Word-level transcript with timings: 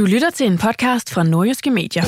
Du 0.00 0.04
lytter 0.04 0.30
til 0.30 0.46
en 0.46 0.58
podcast 0.58 1.10
fra 1.10 1.22
Nordjyske 1.22 1.70
Medier. 1.70 2.02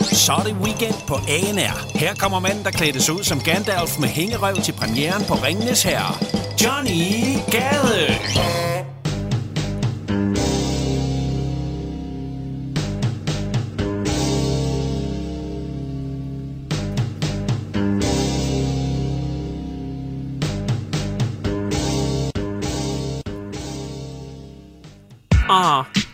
Så 0.00 0.32
er 0.32 0.42
det 0.42 0.52
weekend 0.52 0.94
på 1.08 1.14
ANR. 1.14 1.98
Her 1.98 2.14
kommer 2.14 2.40
manden, 2.40 2.64
der 2.64 2.70
klædte 2.70 3.02
sig 3.02 3.14
ud 3.14 3.22
som 3.22 3.40
Gandalf 3.40 3.98
med 4.00 4.08
hængerøv 4.08 4.54
til 4.54 4.72
premieren 4.72 5.24
på 5.28 5.34
Ringenes 5.34 5.82
Herre. 5.82 6.14
Johnny 6.62 7.38
Gade! 7.50 8.16
Ah. 25.48 26.05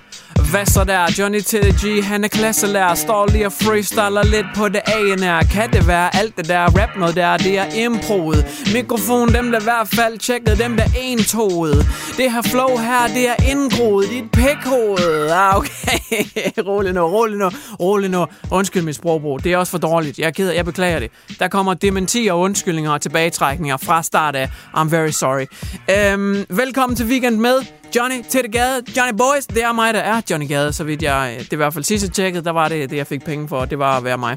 Hvad 0.52 0.66
så 0.66 0.84
der? 0.84 1.14
Johnny 1.18 1.40
G, 1.40 2.04
han 2.04 2.24
er 2.24 2.28
klasselærer, 2.28 2.94
står 2.94 3.26
lige 3.26 3.46
og 3.46 3.52
freestyler 3.52 4.24
lidt 4.24 4.46
på 4.56 4.68
det 4.68 4.80
ANR. 4.86 5.42
Kan 5.42 5.72
det 5.72 5.86
være 5.86 6.16
alt 6.16 6.36
det 6.36 6.48
der 6.48 6.64
rap 6.64 6.96
noget 6.98 7.16
der, 7.16 7.36
det 7.36 7.58
er 7.58 7.64
improet. 7.64 8.46
Mikrofon, 8.74 9.34
dem 9.34 9.50
der 9.50 9.60
i 9.60 9.62
hvert 9.62 9.88
fald 9.88 10.18
tjekket, 10.18 10.58
dem 10.58 10.76
der 10.76 10.84
entoget. 11.02 11.86
Det 12.16 12.32
her 12.32 12.42
flow 12.42 12.76
her, 12.76 13.06
det 13.14 13.28
er 13.28 13.34
indgroet 13.50 14.06
dit 14.10 14.30
pikhoved. 14.32 15.30
Ah, 15.30 15.56
okay. 15.56 15.98
rolig 16.70 16.92
nu, 16.92 17.02
rolig 17.02 17.38
nu, 17.38 17.50
rolig 17.80 18.10
nu. 18.10 18.26
Undskyld 18.50 18.82
mit 18.82 18.94
sprogbrug, 18.94 19.44
det 19.44 19.52
er 19.52 19.56
også 19.56 19.70
for 19.70 19.78
dårligt. 19.78 20.18
Jeg 20.18 20.26
er 20.26 20.30
ked 20.30 20.48
af, 20.48 20.56
jeg 20.56 20.64
beklager 20.64 20.98
det. 20.98 21.10
Der 21.38 21.48
kommer 21.48 21.74
dementier, 21.74 22.32
undskyldninger 22.32 22.90
og 22.90 23.00
tilbagetrækninger 23.00 23.76
fra 23.76 24.02
start 24.02 24.36
af. 24.36 24.48
I'm 24.76 24.88
very 24.88 25.10
sorry. 25.10 25.46
Øhm, 25.90 26.44
velkommen 26.48 26.96
til 26.96 27.06
Weekend 27.06 27.36
med 27.36 27.81
Johnny 27.96 28.22
til 28.28 28.42
det 28.42 28.52
gade. 28.52 28.82
Johnny 28.96 29.18
Boys, 29.18 29.46
det 29.46 29.62
er 29.62 29.72
mig, 29.72 29.94
der 29.94 30.00
er 30.00 30.20
Johnny 30.30 30.48
Gade, 30.48 30.72
så 30.72 30.84
vidt 30.84 31.02
jeg... 31.02 31.34
Øh, 31.34 31.44
det 31.44 31.48
er 31.48 31.52
i 31.52 31.56
hvert 31.56 31.72
fald 31.74 31.84
sidste 31.84 32.08
tjekket, 32.08 32.44
der 32.44 32.50
var 32.50 32.68
det, 32.68 32.90
det 32.90 32.96
jeg 32.96 33.06
fik 33.06 33.24
penge 33.24 33.48
for. 33.48 33.64
Det 33.64 33.78
var 33.78 33.96
at 33.96 34.04
være 34.04 34.18
mig. 34.18 34.36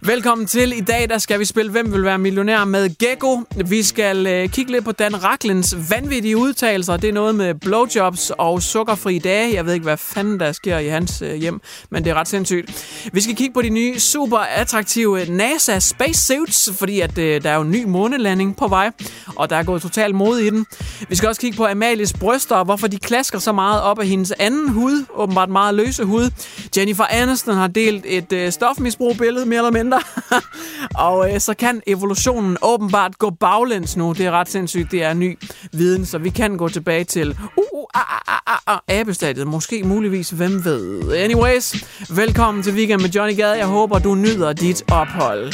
Velkommen 0.00 0.46
til. 0.46 0.72
I 0.72 0.80
dag 0.80 1.08
der 1.08 1.18
skal 1.18 1.40
vi 1.40 1.44
spille 1.44 1.72
Hvem 1.72 1.92
vil 1.92 2.04
være 2.04 2.18
millionær 2.18 2.64
med 2.64 2.98
Gecko. 2.98 3.42
Vi 3.66 3.82
skal 3.82 4.26
øh, 4.26 4.48
kigge 4.48 4.72
lidt 4.72 4.84
på 4.84 4.92
Dan 4.92 5.24
Raklens 5.24 5.76
vanvittige 5.90 6.36
udtalelser. 6.36 6.96
Det 6.96 7.08
er 7.08 7.12
noget 7.12 7.34
med 7.34 7.54
blowjobs 7.54 8.32
og 8.38 8.62
sukkerfri 8.62 9.18
dage. 9.18 9.54
Jeg 9.54 9.66
ved 9.66 9.72
ikke, 9.72 9.84
hvad 9.84 9.96
fanden 9.96 10.40
der 10.40 10.52
sker 10.52 10.78
i 10.78 10.88
hans 10.88 11.22
øh, 11.22 11.34
hjem, 11.34 11.60
men 11.90 12.04
det 12.04 12.10
er 12.10 12.14
ret 12.14 12.28
sindssygt. 12.28 12.86
Vi 13.12 13.20
skal 13.20 13.36
kigge 13.36 13.54
på 13.54 13.62
de 13.62 13.68
nye 13.68 13.98
super 13.98 14.38
attraktive 14.38 15.24
NASA 15.24 15.78
spacesuits, 15.78 16.70
fordi 16.78 17.00
at 17.00 17.18
øh, 17.18 17.42
der 17.42 17.50
er 17.50 17.54
jo 17.54 17.62
en 17.62 17.70
ny 17.70 17.84
månelanding 17.84 18.56
på 18.56 18.68
vej, 18.68 18.90
og 19.36 19.50
der 19.50 19.56
er 19.56 19.62
gået 19.62 19.82
totalt 19.82 20.14
mod 20.14 20.38
i 20.38 20.50
den. 20.50 20.66
Vi 21.08 21.16
skal 21.16 21.28
også 21.28 21.40
kigge 21.40 21.56
på 21.56 21.66
Amalies 21.66 22.12
bryster, 22.12 22.56
og 22.56 22.64
hvorfor 22.64 22.86
de 22.86 22.98
klasker 22.98 23.38
så 23.38 23.52
meget 23.52 23.82
op 23.82 23.98
af 23.98 24.06
hendes 24.06 24.32
anden 24.38 24.68
hud, 24.68 25.04
åbenbart 25.14 25.50
meget 25.50 25.74
løse 25.74 26.04
hud. 26.04 26.30
Jennifer 26.76 27.04
Aniston 27.04 27.54
har 27.54 27.66
delt 27.66 28.04
et 28.08 28.32
øh, 28.32 28.52
stofmisbrugbillede, 28.52 29.46
mere 29.46 29.58
eller 29.58 29.70
mindre. 29.70 29.87
og 31.06 31.34
øh, 31.34 31.40
så 31.40 31.54
kan 31.54 31.82
evolutionen 31.86 32.56
åbenbart 32.62 33.18
gå 33.18 33.30
baglæns 33.30 33.96
nu. 33.96 34.12
Det 34.12 34.26
er 34.26 34.30
ret 34.30 34.48
sindssygt. 34.48 34.90
Det 34.90 35.02
er 35.02 35.14
ny 35.14 35.38
viden, 35.72 36.06
så 36.06 36.18
vi 36.18 36.30
kan 36.30 36.56
gå 36.56 36.68
tilbage 36.68 37.04
til 37.04 37.30
uh, 37.30 37.64
uh, 37.72 37.84
ah, 37.94 38.02
ah, 38.10 38.38
ah, 38.46 38.58
ah, 38.66 38.78
ah 38.88 39.00
abestadiet. 39.00 39.46
Måske 39.46 39.82
muligvis, 39.84 40.30
hvem 40.30 40.64
ved. 40.64 41.12
Anyways, 41.12 41.84
velkommen 42.16 42.62
til 42.62 42.74
Weekend 42.74 43.00
med 43.00 43.10
Johnny 43.10 43.36
Gade. 43.36 43.58
Jeg 43.58 43.66
håber, 43.66 43.98
du 43.98 44.14
nyder 44.14 44.52
dit 44.52 44.92
ophold. 44.92 45.52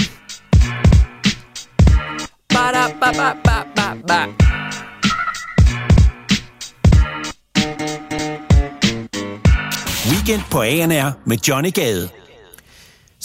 Ba-da, 2.49 2.85
ba, 3.01 3.13
ba, 3.13 3.33
ba, 3.45 3.65
ba, 3.77 3.95
ba. 4.09 4.21
Weekend 10.11 10.43
på 10.51 10.61
ANR 10.61 11.13
med 11.25 11.37
Johnny 11.49 11.71
Gade. 11.71 12.24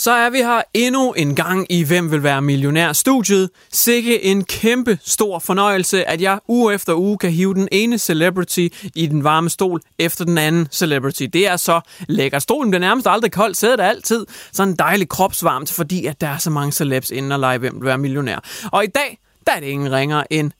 Så 0.00 0.10
er 0.10 0.30
vi 0.30 0.38
her 0.38 0.62
endnu 0.74 1.12
en 1.12 1.34
gang 1.34 1.66
i 1.70 1.82
Hvem 1.82 2.10
vil 2.10 2.22
være 2.22 2.42
millionær 2.42 2.92
studiet. 2.92 3.50
Sikke 3.72 4.24
en 4.24 4.44
kæmpe 4.44 4.98
stor 5.02 5.38
fornøjelse, 5.38 6.08
at 6.08 6.20
jeg 6.20 6.38
uge 6.48 6.74
efter 6.74 6.94
uge 6.94 7.18
kan 7.18 7.30
hive 7.30 7.54
den 7.54 7.68
ene 7.72 7.98
celebrity 7.98 8.68
i 8.94 9.06
den 9.06 9.24
varme 9.24 9.50
stol 9.50 9.80
efter 9.98 10.24
den 10.24 10.38
anden 10.38 10.68
celebrity. 10.70 11.22
Det 11.22 11.46
er 11.46 11.56
så 11.56 11.80
lækker. 12.08 12.38
Stolen 12.38 12.70
bliver 12.70 12.80
nærmest 12.80 13.06
aldrig 13.10 13.32
kold, 13.32 13.54
sidder 13.54 13.76
er 13.76 13.88
altid 13.88 14.26
sådan 14.52 14.76
dejlig 14.76 15.08
kropsvarmt, 15.08 15.72
fordi 15.72 16.06
at 16.06 16.20
der 16.20 16.28
er 16.28 16.38
så 16.38 16.50
mange 16.50 16.72
celebs 16.72 17.10
inden 17.10 17.32
at 17.32 17.40
lege 17.40 17.58
Hvem 17.58 17.74
vil 17.74 17.86
være 17.86 17.98
millionær. 17.98 18.68
Og 18.72 18.84
i 18.84 18.88
dag, 18.94 19.18
der 19.46 19.52
er 19.52 19.60
det 19.60 19.66
ingen 19.66 19.92
ringer 19.92 20.24
end 20.30 20.50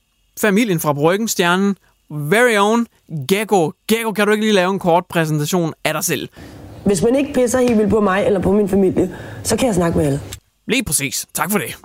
familien 0.41 0.81
fra 0.81 0.93
Bryggenstjernen, 0.93 1.77
very 2.11 2.57
own 2.57 2.87
Gecko. 3.29 3.73
Gecko, 3.89 4.13
kan 4.13 4.27
du 4.27 4.33
ikke 4.33 4.45
lige 4.45 4.55
lave 4.55 4.73
en 4.73 4.79
kort 4.79 5.07
præsentation 5.07 5.75
af 5.85 5.95
dig 5.95 6.05
selv? 6.05 6.29
Hvis 6.85 7.03
man 7.03 7.17
ikke 7.17 7.33
pisser 7.33 7.59
helt 7.59 7.79
vildt 7.79 7.91
på 7.91 8.01
mig 8.01 8.27
eller 8.27 8.41
på 8.41 8.53
min 8.53 8.69
familie, 8.69 9.11
så 9.43 9.57
kan 9.57 9.67
jeg 9.67 9.75
snakke 9.75 9.99
med 9.99 10.07
alle. 10.07 10.21
Lige 10.69 10.85
præcis. 10.85 11.27
Tak 11.35 11.51
for 11.51 11.59
det. 11.59 11.77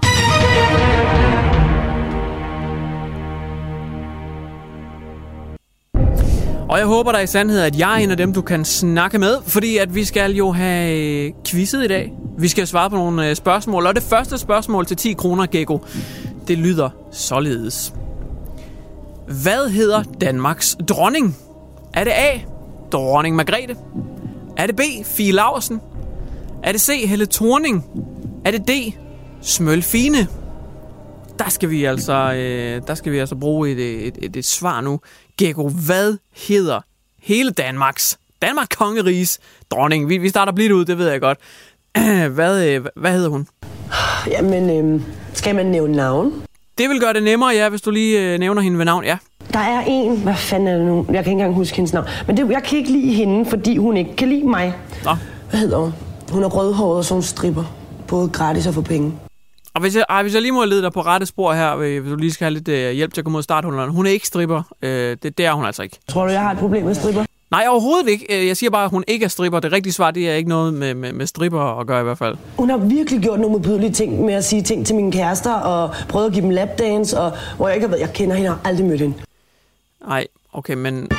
Og 6.69 6.77
jeg 6.77 6.87
håber 6.87 7.11
da 7.11 7.17
i 7.17 7.27
sandhed, 7.27 7.59
at 7.59 7.79
jeg 7.79 7.93
er 7.93 7.97
en 8.03 8.11
af 8.11 8.17
dem, 8.17 8.33
du 8.33 8.41
kan 8.41 8.65
snakke 8.65 9.19
med, 9.19 9.37
fordi 9.47 9.77
at 9.77 9.95
vi 9.95 10.03
skal 10.03 10.31
jo 10.31 10.51
have 10.51 11.31
quizet 11.45 11.83
i 11.83 11.87
dag. 11.87 12.13
Vi 12.37 12.47
skal 12.47 12.67
svare 12.67 12.89
på 12.89 12.95
nogle 12.95 13.29
øh, 13.29 13.35
spørgsmål, 13.35 13.85
og 13.87 13.95
det 13.95 14.03
første 14.03 14.37
spørgsmål 14.37 14.85
til 14.85 14.97
10 14.97 15.13
kroner, 15.13 15.45
Gekko, 15.45 15.85
det 16.47 16.57
lyder 16.57 16.89
således. 17.11 17.93
Hvad 19.27 19.69
hedder 19.69 20.03
Danmarks 20.21 20.77
dronning? 20.89 21.37
Er 21.93 22.03
det 22.03 22.11
A. 22.11 22.39
Dronning 22.91 23.35
Margrethe? 23.35 23.75
Er 24.57 24.67
det 24.67 24.75
B. 24.75 24.81
Fie 25.05 25.31
Laursen? 25.31 25.81
Er 26.63 26.71
det 26.71 26.81
C. 26.81 27.05
Helle 27.07 27.25
Thorning? 27.25 27.85
Er 28.45 28.51
det 28.51 28.67
D. 28.67 28.71
Smølfine? 29.41 30.27
Der 31.39 31.49
skal 31.49 31.69
vi 31.69 31.83
altså, 31.85 32.13
øh, 32.33 32.81
der 32.87 32.95
skal 32.95 33.11
vi 33.11 33.19
altså 33.19 33.35
bruge 33.35 33.71
et, 33.71 34.07
et, 34.07 34.17
et, 34.21 34.35
et 34.35 34.45
svar 34.45 34.81
nu. 34.81 34.99
Gecko, 35.37 35.69
hvad 35.69 36.17
hedder 36.47 36.81
hele 37.21 37.51
Danmarks, 37.51 38.17
Danmark 38.41 38.67
Kongeriges 38.77 39.39
dronning? 39.71 40.09
Vi, 40.09 40.17
vi 40.17 40.29
starter 40.29 40.51
blidt 40.53 40.71
ud, 40.71 40.85
det 40.85 40.97
ved 40.97 41.09
jeg 41.09 41.21
godt. 41.21 41.37
Hvad, 42.35 42.67
øh, 42.67 42.85
hvad 42.95 43.11
hedder 43.11 43.29
hun? 43.29 43.47
Jamen, 44.27 44.95
øh, 44.95 45.01
skal 45.33 45.55
man 45.55 45.65
nævne 45.65 45.95
navn? 45.95 46.43
Det 46.77 46.89
vil 46.89 46.99
gøre 46.99 47.13
det 47.13 47.23
nemmere, 47.23 47.49
ja, 47.49 47.69
hvis 47.69 47.81
du 47.81 47.91
lige 47.91 48.33
øh, 48.33 48.39
nævner 48.39 48.61
hende 48.61 48.77
ved 48.77 48.85
navn, 48.85 49.03
ja. 49.03 49.17
Der 49.55 49.61
er 49.61 49.83
en, 49.87 50.17
hvad 50.17 50.33
fanden 50.35 50.67
er 50.67 50.77
det 50.77 50.85
nu? 50.85 50.95
Jeg 50.97 51.05
kan 51.05 51.17
ikke 51.19 51.31
engang 51.31 51.53
huske 51.53 51.75
hendes 51.75 51.93
navn. 51.93 52.05
Men 52.27 52.37
det, 52.37 52.49
jeg 52.49 52.63
kan 52.63 52.77
ikke 52.77 52.91
lide 52.91 53.13
hende, 53.13 53.45
fordi 53.45 53.77
hun 53.77 53.97
ikke 53.97 54.15
kan 54.15 54.29
lide 54.29 54.47
mig. 54.47 54.73
Nå. 55.03 55.11
Hvad 55.49 55.59
hedder 55.59 55.77
hun? 55.77 55.93
Hun 56.31 56.43
er 56.43 56.47
rødhåret 56.47 56.97
og 56.97 57.05
sådan 57.05 57.21
stripper. 57.23 57.63
Både 58.07 58.29
gratis 58.29 58.67
og 58.67 58.73
for 58.73 58.81
penge. 58.81 59.13
Og 59.73 59.81
hvis 59.81 59.95
jeg, 59.95 60.05
ej, 60.09 60.21
hvis 60.21 60.33
jeg 60.33 60.41
lige 60.41 60.51
må 60.51 60.65
lede 60.65 60.81
dig 60.81 60.91
på 60.93 61.01
rette 61.01 61.25
spor 61.25 61.53
her, 61.53 61.77
øh, 61.77 62.01
hvis 62.01 62.11
du 62.11 62.15
lige 62.15 62.31
skal 62.31 62.45
have 62.45 62.53
lidt 62.53 62.67
øh, 62.67 62.91
hjælp 62.91 63.13
til 63.13 63.21
at 63.21 63.25
komme 63.25 63.35
ud 63.35 63.39
af 63.39 63.43
starthullerne. 63.43 63.91
Hun 63.91 64.05
er 64.05 64.09
ikke 64.11 64.27
stripper. 64.27 64.61
Øh, 64.81 65.17
det, 65.23 65.37
det 65.37 65.45
er 65.45 65.53
hun 65.53 65.65
altså 65.65 65.83
ikke. 65.83 65.97
Tror 66.09 66.25
du, 66.25 66.31
jeg 66.31 66.41
har 66.41 66.51
et 66.51 66.57
problem 66.57 66.85
med 66.85 66.95
stripper? 66.95 67.23
Nej, 67.51 67.65
overhovedet 67.69 68.09
ikke. 68.09 68.25
Øh, 68.41 68.47
Jeg 68.47 68.57
siger 68.57 68.69
bare, 68.69 68.83
at 68.83 68.89
hun 68.91 69.03
ikke 69.07 69.25
er 69.25 69.29
stripper. 69.29 69.59
Det 69.59 69.71
rigtige 69.71 69.93
svar, 69.93 70.11
det 70.11 70.29
er 70.29 70.33
ikke 70.33 70.49
noget 70.49 70.73
med, 70.73 70.93
med, 70.93 71.13
med 71.13 71.27
stripper 71.27 71.79
at 71.79 71.87
gøre 71.87 72.01
i 72.01 72.03
hvert 72.03 72.17
fald. 72.17 72.35
Hun 72.57 72.69
har 72.69 72.77
virkelig 72.77 73.21
gjort 73.21 73.39
nogle 73.39 73.53
modbydelige 73.57 73.91
ting 73.91 74.25
med 74.25 74.33
at 74.33 74.45
sige 74.45 74.61
ting 74.61 74.85
til 74.85 74.95
mine 74.95 75.11
kærester, 75.11 75.53
og 75.53 75.89
prøvet 76.09 76.25
at 76.25 76.31
give 76.33 76.41
dem 76.41 76.49
lapdance, 76.49 77.19
og 77.19 77.31
hvor 77.57 77.67
jeg 77.67 77.75
ikke 77.75 77.87
har 77.87 77.91
været, 77.91 78.01
jeg 78.01 78.13
kender 78.13 78.35
hende, 78.35 78.49
og 78.49 78.55
har 78.55 78.69
aldrig 78.69 78.85
mødt 78.85 79.01
hende. 79.01 79.15
Nej, 80.07 80.27
Okay, 80.57 80.73
men... 80.73 81.09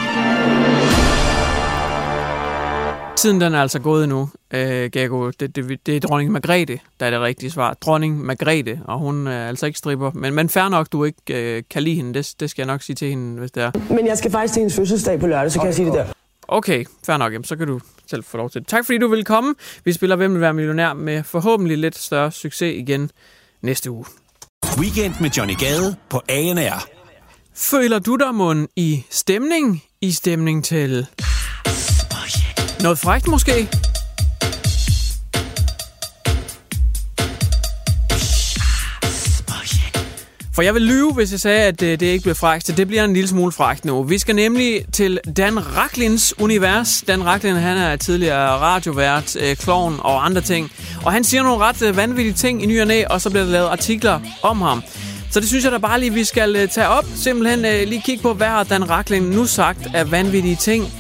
Tiden 3.17 3.41
den 3.41 3.55
er 3.55 3.61
altså 3.61 3.79
gået 3.79 4.09
nu, 4.09 4.29
øh, 4.51 4.91
Gago. 4.91 5.31
Det, 5.41 5.57
det, 5.57 5.87
det 5.87 5.97
er 5.97 6.01
dronning 6.01 6.33
Margrethe, 6.33 6.79
der 7.01 7.07
er 7.07 7.11
det 7.11 7.21
rigtige 7.21 7.51
svar. 7.51 7.75
Dronning 7.75 8.25
Margrethe, 8.25 8.81
og 8.85 8.99
hun 8.99 9.27
er 9.27 9.49
altså 9.49 9.67
ikke 9.67 9.79
stripper. 9.79 10.11
Men, 10.15 10.35
men 10.35 10.49
fair 10.49 10.69
nok, 10.69 10.93
du 10.93 11.05
ikke 11.05 11.57
øh, 11.57 11.63
kan 11.71 11.83
lide 11.83 11.97
hende. 11.97 12.15
Det, 12.15 12.35
det 12.41 12.51
skal 12.51 12.63
jeg 12.63 12.67
nok 12.67 12.83
sige 12.83 12.97
til 12.97 13.09
hende, 13.09 13.39
hvis 13.39 13.51
det 13.51 13.63
er. 13.63 13.71
Men 13.95 14.07
jeg 14.07 14.19
skal 14.19 14.31
faktisk 14.31 14.55
til 14.55 14.61
hendes 14.61 14.77
fødselsdag 14.77 15.21
på 15.21 15.27
lørdag, 15.27 15.53
så 15.53 15.59
okay. 15.59 15.65
kan 15.65 15.67
jeg 15.67 15.75
sige 15.75 15.87
det 15.87 15.95
der. 15.95 16.07
Okay, 16.49 16.85
fair 17.07 17.17
nok. 17.17 17.33
Jamen, 17.33 17.45
så 17.45 17.57
kan 17.57 17.67
du 17.67 17.81
selv 18.07 18.25
få 18.25 18.37
lov 18.37 18.51
til 18.51 18.61
det. 18.61 18.69
Tak 18.69 18.87
fordi 18.87 18.99
du 18.99 19.09
vil 19.09 19.25
komme. 19.25 19.55
Vi 19.85 19.93
spiller 19.93 20.17
Hvem 20.17 20.33
vil 20.33 20.41
være 20.41 20.55
millionær 20.55 20.93
med 20.93 21.23
forhåbentlig 21.23 21.79
lidt 21.79 21.99
større 21.99 22.33
succes 22.33 22.75
igen 22.77 23.11
næste 23.63 23.91
uge. 23.91 24.05
Weekend 24.79 25.15
med 25.21 25.31
Johnny 25.31 25.55
Gade 25.59 25.97
på 26.11 26.21
ANR. 26.29 26.96
Føler 27.59 27.99
du 27.99 28.17
dig 28.17 28.35
mund 28.35 28.69
i 28.77 29.05
stemning? 29.11 29.83
I 30.01 30.13
stemning 30.13 30.65
til 30.65 31.07
noget 32.81 32.99
frækt 32.99 33.29
måske? 33.29 33.69
For 40.55 40.63
jeg 40.63 40.75
vil 40.75 40.83
lyve, 40.83 41.13
hvis 41.13 41.33
jeg 41.33 41.41
sagde, 41.41 41.63
at 41.63 41.83
øh, 41.83 42.01
det, 42.01 42.03
ikke 42.03 42.23
bliver 42.23 42.35
frækt. 42.35 42.77
Det 42.77 42.89
bliver 42.89 43.05
en 43.05 43.13
lille 43.13 43.29
smule 43.29 43.53
frækt 43.53 43.85
nu. 43.85 44.03
Vi 44.03 44.19
skal 44.19 44.35
nemlig 44.35 44.85
til 44.93 45.21
Dan 45.37 45.77
Raklins 45.77 46.35
univers. 46.39 47.05
Dan 47.07 47.25
Raklin, 47.27 47.57
han 47.57 47.77
er 47.77 47.97
tidligere 47.97 48.49
radiovært, 48.49 49.37
øh, 49.37 49.57
klovn 49.57 49.97
og 50.01 50.25
andre 50.25 50.41
ting. 50.41 50.73
Og 51.05 51.13
han 51.13 51.25
siger 51.25 51.43
nogle 51.43 51.65
ret 51.65 51.83
øh, 51.83 51.97
vanvittige 51.97 52.33
ting 52.33 52.63
i 52.63 52.67
ny 52.67 52.81
og 52.81 52.87
næ, 52.87 53.05
og 53.11 53.21
så 53.21 53.31
bliver 53.31 53.45
der 53.45 53.53
lavet 53.53 53.69
artikler 53.69 54.21
om 54.43 54.61
ham. 54.61 54.83
Så 55.31 55.41
det 55.41 55.49
synes 55.49 55.65
jeg 55.65 55.73
da 55.73 55.79
bare 55.79 56.01
lige, 56.01 56.13
vi 56.13 56.25
skal 56.25 56.57
øh, 56.57 56.69
tage 56.69 56.89
op. 56.89 57.05
Simpelthen 57.15 57.65
øh, 57.65 57.89
lige 57.89 58.03
kigge 58.05 58.23
på, 58.23 58.33
hvad 58.35 58.47
har 58.47 58.65
Dan 58.65 58.91
Raklin 58.91 59.23
nu 59.23 59.47
sagt 59.47 59.89
af 59.95 60.11
vanvittige 60.11 60.57
ting. 60.57 60.93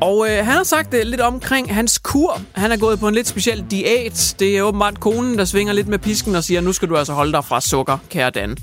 Og 0.00 0.26
øh, 0.30 0.36
han 0.36 0.56
har 0.56 0.64
sagt 0.64 0.94
øh, 0.94 1.02
lidt 1.02 1.20
omkring 1.20 1.74
hans 1.74 1.98
kur. 1.98 2.40
Han 2.52 2.72
er 2.72 2.76
gået 2.76 3.00
på 3.00 3.08
en 3.08 3.14
lidt 3.14 3.26
speciel 3.28 3.64
diæt. 3.70 4.34
Det 4.38 4.58
er 4.58 4.62
åbenbart 4.62 5.00
konen, 5.00 5.38
der 5.38 5.44
svinger 5.44 5.72
lidt 5.72 5.88
med 5.88 5.98
pisken 5.98 6.34
og 6.34 6.44
siger, 6.44 6.60
nu 6.60 6.72
skal 6.72 6.88
du 6.88 6.96
altså 6.96 7.12
holde 7.12 7.32
dig 7.32 7.44
fra 7.44 7.60
sukker, 7.60 7.98
kære 8.10 8.30
Dan. 8.30 8.56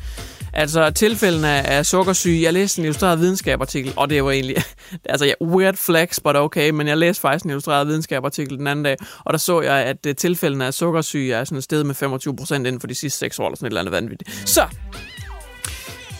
Altså 0.53 0.89
tilfældene 0.89 1.67
af 1.67 1.85
sukkersyge. 1.85 2.43
Jeg 2.43 2.53
læste 2.53 2.79
en 2.79 2.85
illustreret 2.85 3.19
videnskabartikel, 3.19 3.93
og 3.95 4.09
det 4.09 4.23
var 4.23 4.31
egentlig... 4.31 4.55
altså, 5.05 5.25
ja, 5.25 5.33
weird 5.41 5.75
flex, 5.75 6.19
but 6.23 6.35
okay, 6.35 6.69
men 6.69 6.87
jeg 6.87 6.97
læste 6.97 7.21
faktisk 7.21 7.45
en 7.45 7.49
illustreret 7.49 7.87
videnskabartikel 7.87 8.57
den 8.57 8.67
anden 8.67 8.85
dag, 8.85 8.97
og 9.25 9.33
der 9.33 9.39
så 9.39 9.61
jeg, 9.61 9.75
at 9.75 10.05
øh, 10.07 10.15
tilfældene 10.15 10.65
af 10.65 10.73
sukkersyge 10.73 11.33
er 11.33 11.43
sådan 11.43 11.57
et 11.57 11.63
sted 11.63 11.83
med 11.83 11.95
25 11.95 12.35
procent 12.35 12.67
inden 12.67 12.79
for 12.79 12.87
de 12.87 12.95
sidste 12.95 13.19
6 13.19 13.39
år, 13.39 13.47
eller 13.47 13.57
sådan 13.57 13.67
et 13.67 13.69
eller 13.69 13.81
andet 13.81 13.91
vanvittigt. 13.91 14.49
Så, 14.49 14.65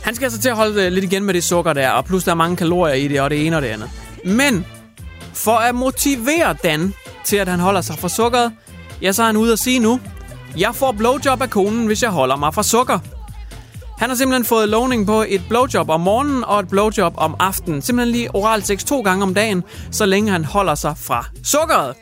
han 0.03 0.15
skal 0.15 0.25
altså 0.25 0.41
til 0.41 0.50
at 0.50 0.56
holde 0.56 0.85
øh, 0.85 0.91
lidt 0.91 1.06
igen 1.06 1.24
med 1.24 1.33
det 1.33 1.44
sukker 1.44 1.74
der, 1.74 1.89
og 1.89 2.06
plus 2.06 2.24
der 2.24 2.31
er 2.31 2.35
mange 2.35 2.56
kalorier 2.56 2.94
i 2.94 3.07
det, 3.07 3.21
og 3.21 3.30
det 3.30 3.47
ene 3.47 3.56
og 3.56 3.62
det 3.62 3.68
andet. 3.68 3.89
Men 4.25 4.65
for 5.33 5.56
at 5.56 5.75
motivere 5.75 6.56
Dan 6.63 6.94
til, 7.25 7.38
at 7.38 7.47
han 7.47 7.59
holder 7.59 7.81
sig 7.81 8.00
fra 8.00 8.09
sukkeret, 8.09 8.53
ja, 9.01 9.12
så 9.12 9.21
er 9.21 9.25
han 9.25 9.38
ude 9.38 9.53
at 9.53 9.59
sige 9.59 9.80
nu, 9.80 10.00
jeg 10.57 10.75
får 10.75 10.91
blowjob 10.91 11.41
af 11.41 11.50
konen, 11.50 11.85
hvis 11.85 12.01
jeg 12.03 12.09
holder 12.09 12.35
mig 12.35 12.53
fra 12.53 12.63
sukker. 12.63 13.00
Han 14.03 14.09
har 14.09 14.17
simpelthen 14.17 14.45
fået 14.45 14.69
lovning 14.69 15.05
på 15.05 15.25
et 15.27 15.41
blowjob 15.50 15.89
om 15.89 16.01
morgenen 16.01 16.44
og 16.44 16.59
et 16.59 16.67
blowjob 16.69 17.13
om 17.17 17.35
aftenen. 17.39 17.81
Simpelthen 17.81 18.11
lige 18.11 18.35
oral 18.35 18.63
sex 18.63 18.83
to 18.83 19.01
gange 19.01 19.23
om 19.23 19.33
dagen, 19.33 19.63
så 19.91 20.05
længe 20.05 20.31
han 20.31 20.45
holder 20.45 20.75
sig 20.75 20.94
fra 20.97 21.25
sukkeret. 21.44 21.95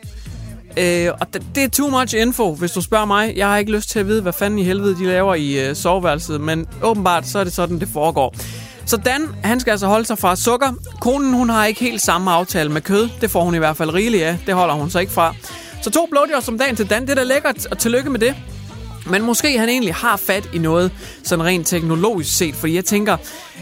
Øh, 0.77 1.11
og 1.19 1.33
det, 1.33 1.43
det 1.55 1.63
er 1.63 1.67
too 1.69 1.89
much 1.89 2.15
info, 2.17 2.53
hvis 2.53 2.71
du 2.71 2.81
spørger 2.81 3.05
mig. 3.05 3.33
Jeg 3.35 3.47
har 3.47 3.57
ikke 3.57 3.71
lyst 3.71 3.89
til 3.89 3.99
at 3.99 4.07
vide, 4.07 4.21
hvad 4.21 4.33
fanden 4.33 4.59
i 4.59 4.63
helvede 4.63 4.95
de 4.95 5.05
laver 5.05 5.35
i 5.35 5.69
øh, 5.69 5.75
soveværelset, 5.75 6.41
men 6.41 6.67
åbenbart 6.83 7.27
så 7.27 7.39
er 7.39 7.43
det 7.43 7.53
sådan, 7.53 7.79
det 7.79 7.89
foregår. 7.93 8.35
Så 8.85 8.97
Dan, 8.97 9.27
han 9.43 9.59
skal 9.59 9.71
altså 9.71 9.87
holde 9.87 10.05
sig 10.05 10.17
fra 10.17 10.35
sukker. 10.35 10.73
Konen, 11.01 11.33
hun 11.33 11.49
har 11.49 11.65
ikke 11.65 11.79
helt 11.79 12.01
samme 12.01 12.31
aftale 12.31 12.69
med 12.69 12.81
kød. 12.81 13.09
Det 13.21 13.31
får 13.31 13.43
hun 13.43 13.55
i 13.55 13.57
hvert 13.57 13.77
fald 13.77 13.93
rigeligt 13.93 14.23
af. 14.23 14.37
Det 14.45 14.53
holder 14.53 14.73
hun 14.73 14.89
sig 14.89 15.01
ikke 15.01 15.13
fra. 15.13 15.35
Så 15.81 15.89
to 15.89 16.07
blowjobs 16.11 16.47
om 16.47 16.57
dagen 16.57 16.75
til 16.75 16.89
Dan, 16.89 17.01
det 17.01 17.09
er 17.09 17.15
da 17.15 17.23
lækkert, 17.23 17.65
og 17.65 17.77
tillykke 17.77 18.09
med 18.09 18.19
det. 18.19 18.35
Men 19.05 19.21
måske 19.21 19.59
han 19.59 19.69
egentlig 19.69 19.93
har 19.93 20.17
fat 20.17 20.49
i 20.53 20.57
noget 20.57 20.91
sådan 21.23 21.45
rent 21.45 21.67
teknologisk 21.67 22.37
set, 22.37 22.55
fordi 22.55 22.75
jeg 22.75 22.85
tænker, 22.85 23.17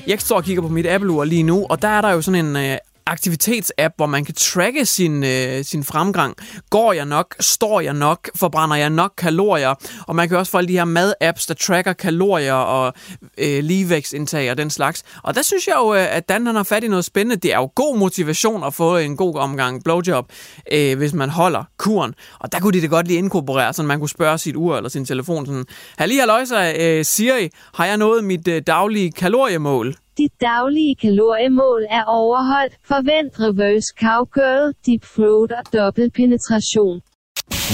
jeg 0.07 0.19
står 0.19 0.36
og 0.36 0.44
kigger 0.44 0.62
på 0.62 0.68
mit 0.68 0.86
Apple-ur 0.88 1.24
lige 1.24 1.44
nu, 1.44 1.65
og 1.69 1.81
der 1.81 1.88
er 1.88 2.01
der 2.01 2.12
jo 2.12 2.21
sådan 2.21 2.45
en 2.45 2.56
øh, 2.56 2.77
aktivitetsapp, 3.09 3.94
hvor 3.97 4.06
man 4.06 4.25
kan 4.25 4.35
tracke 4.35 4.85
sin, 4.85 5.23
øh, 5.23 5.65
sin 5.65 5.83
fremgang. 5.83 6.35
Går 6.69 6.94
jeg 6.94 7.06
nok? 7.06 7.35
Står 7.39 7.81
jeg 7.81 7.94
nok? 7.94 8.29
Forbrænder 8.35 8.75
jeg 8.75 8.89
nok 8.89 9.13
kalorier? 9.17 9.73
Og 10.07 10.15
man 10.15 10.29
kan 10.29 10.38
også 10.38 10.51
få 10.51 10.57
alle 10.57 10.67
de 10.67 10.73
her 10.73 10.85
mad-apps, 10.85 11.45
der 11.47 11.53
tracker 11.53 11.94
kalorier 11.94 12.53
og 12.53 12.94
øh, 13.38 13.63
ligevægtsindtag 13.63 14.51
og 14.51 14.57
den 14.57 14.69
slags. 14.69 15.03
Og 15.23 15.35
der 15.35 15.41
synes 15.41 15.67
jeg 15.67 15.75
jo, 15.77 15.94
øh, 15.94 16.15
at 16.15 16.29
Dan 16.29 16.45
han 16.45 16.56
har 16.56 16.63
fat 16.63 16.83
i 16.83 16.88
noget 16.88 17.06
spændende. 17.06 17.35
Det 17.35 17.53
er 17.53 17.57
jo 17.57 17.71
god 17.75 17.97
motivation 17.97 18.63
at 18.63 18.73
få 18.73 18.97
en 18.97 19.17
god 19.17 19.35
omgang 19.35 19.83
blowjob, 19.83 20.31
øh, 20.71 20.97
hvis 20.97 21.13
man 21.13 21.29
holder 21.29 21.63
kuren. 21.77 22.13
Og 22.39 22.51
der 22.51 22.59
kunne 22.59 22.73
de 22.73 22.81
det 22.81 22.89
godt 22.89 23.07
lige 23.07 23.17
inkorporere, 23.17 23.73
så 23.73 23.83
man 23.83 24.00
kunne 24.00 24.09
spørge 24.09 24.38
sit 24.38 24.56
ur 24.56 24.77
eller 24.77 24.89
sin 24.89 25.06
telefon 25.06 25.45
sådan, 25.45 25.65
Halli 25.97 26.15
halløjsa, 26.17 26.73
øh, 26.79 27.06
Siri, 27.06 27.50
har 27.73 27.85
jeg 27.85 27.97
nået 27.97 28.23
mit 28.23 28.47
øh, 28.47 28.61
daglige 28.67 29.11
kaloriemål? 29.11 29.95
Dit 30.19 30.42
daglige 30.42 30.95
kaloriemål 30.95 31.86
er 31.89 32.04
overholdt. 32.04 32.74
Forvent 32.88 33.33
reverse 33.39 33.88
cowgirl, 34.00 34.74
deep 34.86 35.04
throat 35.16 35.51
og 35.51 35.74
dobbelt 35.74 36.13
penetration. 36.13 37.01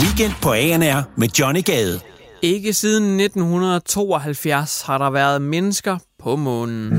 Weekend 0.01 0.33
på 0.43 0.51
ANR 0.51 1.19
med 1.19 1.27
Johnny 1.39 1.63
Gade. 1.63 1.99
Ikke 2.41 2.73
siden 2.73 3.19
1972 3.19 4.81
har 4.81 4.97
der 4.97 5.09
været 5.09 5.41
mennesker 5.41 5.97
på 6.19 6.35
månen. 6.35 6.89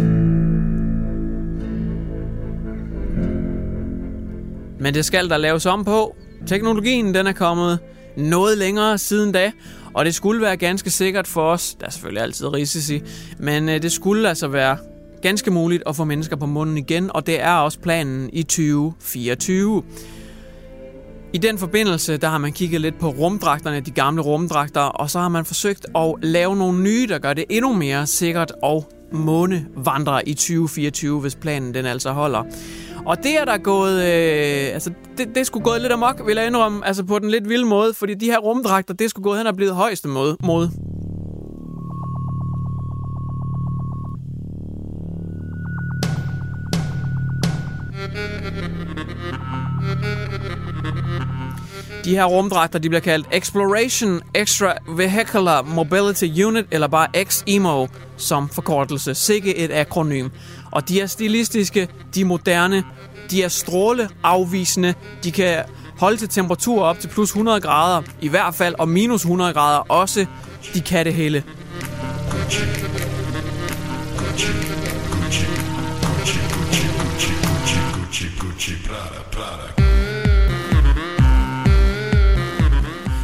Men 4.80 4.94
det 4.94 5.04
skal 5.04 5.28
der 5.28 5.36
laves 5.36 5.66
om 5.66 5.84
på. 5.84 6.16
Teknologien 6.46 7.14
den 7.14 7.26
er 7.26 7.32
kommet 7.32 7.78
noget 8.16 8.58
længere 8.58 8.98
siden 8.98 9.32
da, 9.32 9.52
og 9.94 10.04
det 10.04 10.14
skulle 10.14 10.40
være 10.42 10.56
ganske 10.56 10.90
sikkert 10.90 11.26
for 11.26 11.42
os. 11.42 11.74
Der 11.80 11.86
er 11.86 11.90
selvfølgelig 11.90 12.22
altid 12.22 12.46
risici, 12.46 13.02
men 13.38 13.68
øh, 13.68 13.82
det 13.82 13.92
skulle 13.92 14.28
altså 14.28 14.48
være 14.48 14.76
ganske 15.22 15.50
muligt 15.50 15.82
at 15.86 15.96
få 15.96 16.04
mennesker 16.04 16.36
på 16.36 16.46
munden 16.46 16.78
igen, 16.78 17.10
og 17.14 17.26
det 17.26 17.42
er 17.42 17.52
også 17.52 17.78
planen 17.78 18.30
i 18.32 18.42
2024. 18.42 19.82
I 21.32 21.38
den 21.38 21.58
forbindelse, 21.58 22.16
der 22.16 22.28
har 22.28 22.38
man 22.38 22.52
kigget 22.52 22.80
lidt 22.80 22.98
på 22.98 23.08
rumdragterne, 23.08 23.80
de 23.80 23.90
gamle 23.90 24.22
rumdragter, 24.22 24.80
og 24.80 25.10
så 25.10 25.18
har 25.18 25.28
man 25.28 25.44
forsøgt 25.44 25.86
at 25.96 26.14
lave 26.22 26.56
nogle 26.56 26.82
nye, 26.82 27.06
der 27.06 27.18
gør 27.18 27.32
det 27.32 27.44
endnu 27.50 27.72
mere 27.72 28.06
sikkert 28.06 28.52
og 28.62 28.92
månevandre 29.12 30.28
i 30.28 30.34
2024, 30.34 31.20
hvis 31.20 31.34
planen 31.34 31.74
den 31.74 31.86
altså 31.86 32.10
holder. 32.10 32.42
Og 33.06 33.22
det 33.22 33.40
er 33.40 33.44
der 33.44 33.58
gået, 33.58 34.02
øh, 34.02 34.74
altså 34.74 34.90
det, 35.18 35.28
det 35.34 35.46
skulle 35.46 35.64
gået 35.64 35.80
lidt 35.80 35.92
amok, 35.92 36.22
vil 36.26 36.36
jeg 36.36 36.46
indrømme, 36.46 36.86
altså 36.86 37.04
på 37.04 37.18
den 37.18 37.30
lidt 37.30 37.48
vilde 37.48 37.66
måde, 37.66 37.94
fordi 37.94 38.14
de 38.14 38.26
her 38.26 38.38
rumdragter, 38.38 38.94
det 38.94 39.10
skulle 39.10 39.24
gået 39.24 39.38
hen 39.38 39.46
og 39.46 39.56
blevet 39.56 39.74
højeste 39.74 40.08
måde. 40.08 40.36
måde. 40.42 40.70
De 52.06 52.14
her 52.14 52.24
rumdragter, 52.24 52.78
de 52.78 52.88
bliver 52.88 53.00
kaldt 53.00 53.26
Exploration 53.32 54.20
Extra 54.34 54.74
Vehicular 54.88 55.62
Mobility 55.62 56.42
Unit, 56.44 56.64
eller 56.70 56.86
bare 56.88 57.24
XEMO 57.24 57.86
som 58.16 58.48
forkortelse. 58.48 59.14
Sikke 59.14 59.56
et 59.56 59.72
akronym. 59.72 60.28
Og 60.72 60.88
de 60.88 61.00
er 61.00 61.06
stilistiske, 61.06 61.88
de 62.14 62.20
er 62.20 62.24
moderne, 62.24 62.84
de 63.30 63.42
er 63.42 63.48
stråleafvisende, 63.48 64.94
de 65.24 65.32
kan 65.32 65.64
holde 65.98 66.16
til 66.16 66.28
temperaturer 66.28 66.84
op 66.84 66.98
til 66.98 67.08
plus 67.08 67.28
100 67.28 67.60
grader, 67.60 68.02
i 68.20 68.28
hvert 68.28 68.54
fald, 68.54 68.74
og 68.78 68.88
minus 68.88 69.22
100 69.22 69.52
grader 69.52 69.78
også. 69.78 70.26
De 70.74 70.80
kan 70.80 71.04
det 71.06 71.14
hele. 71.14 71.44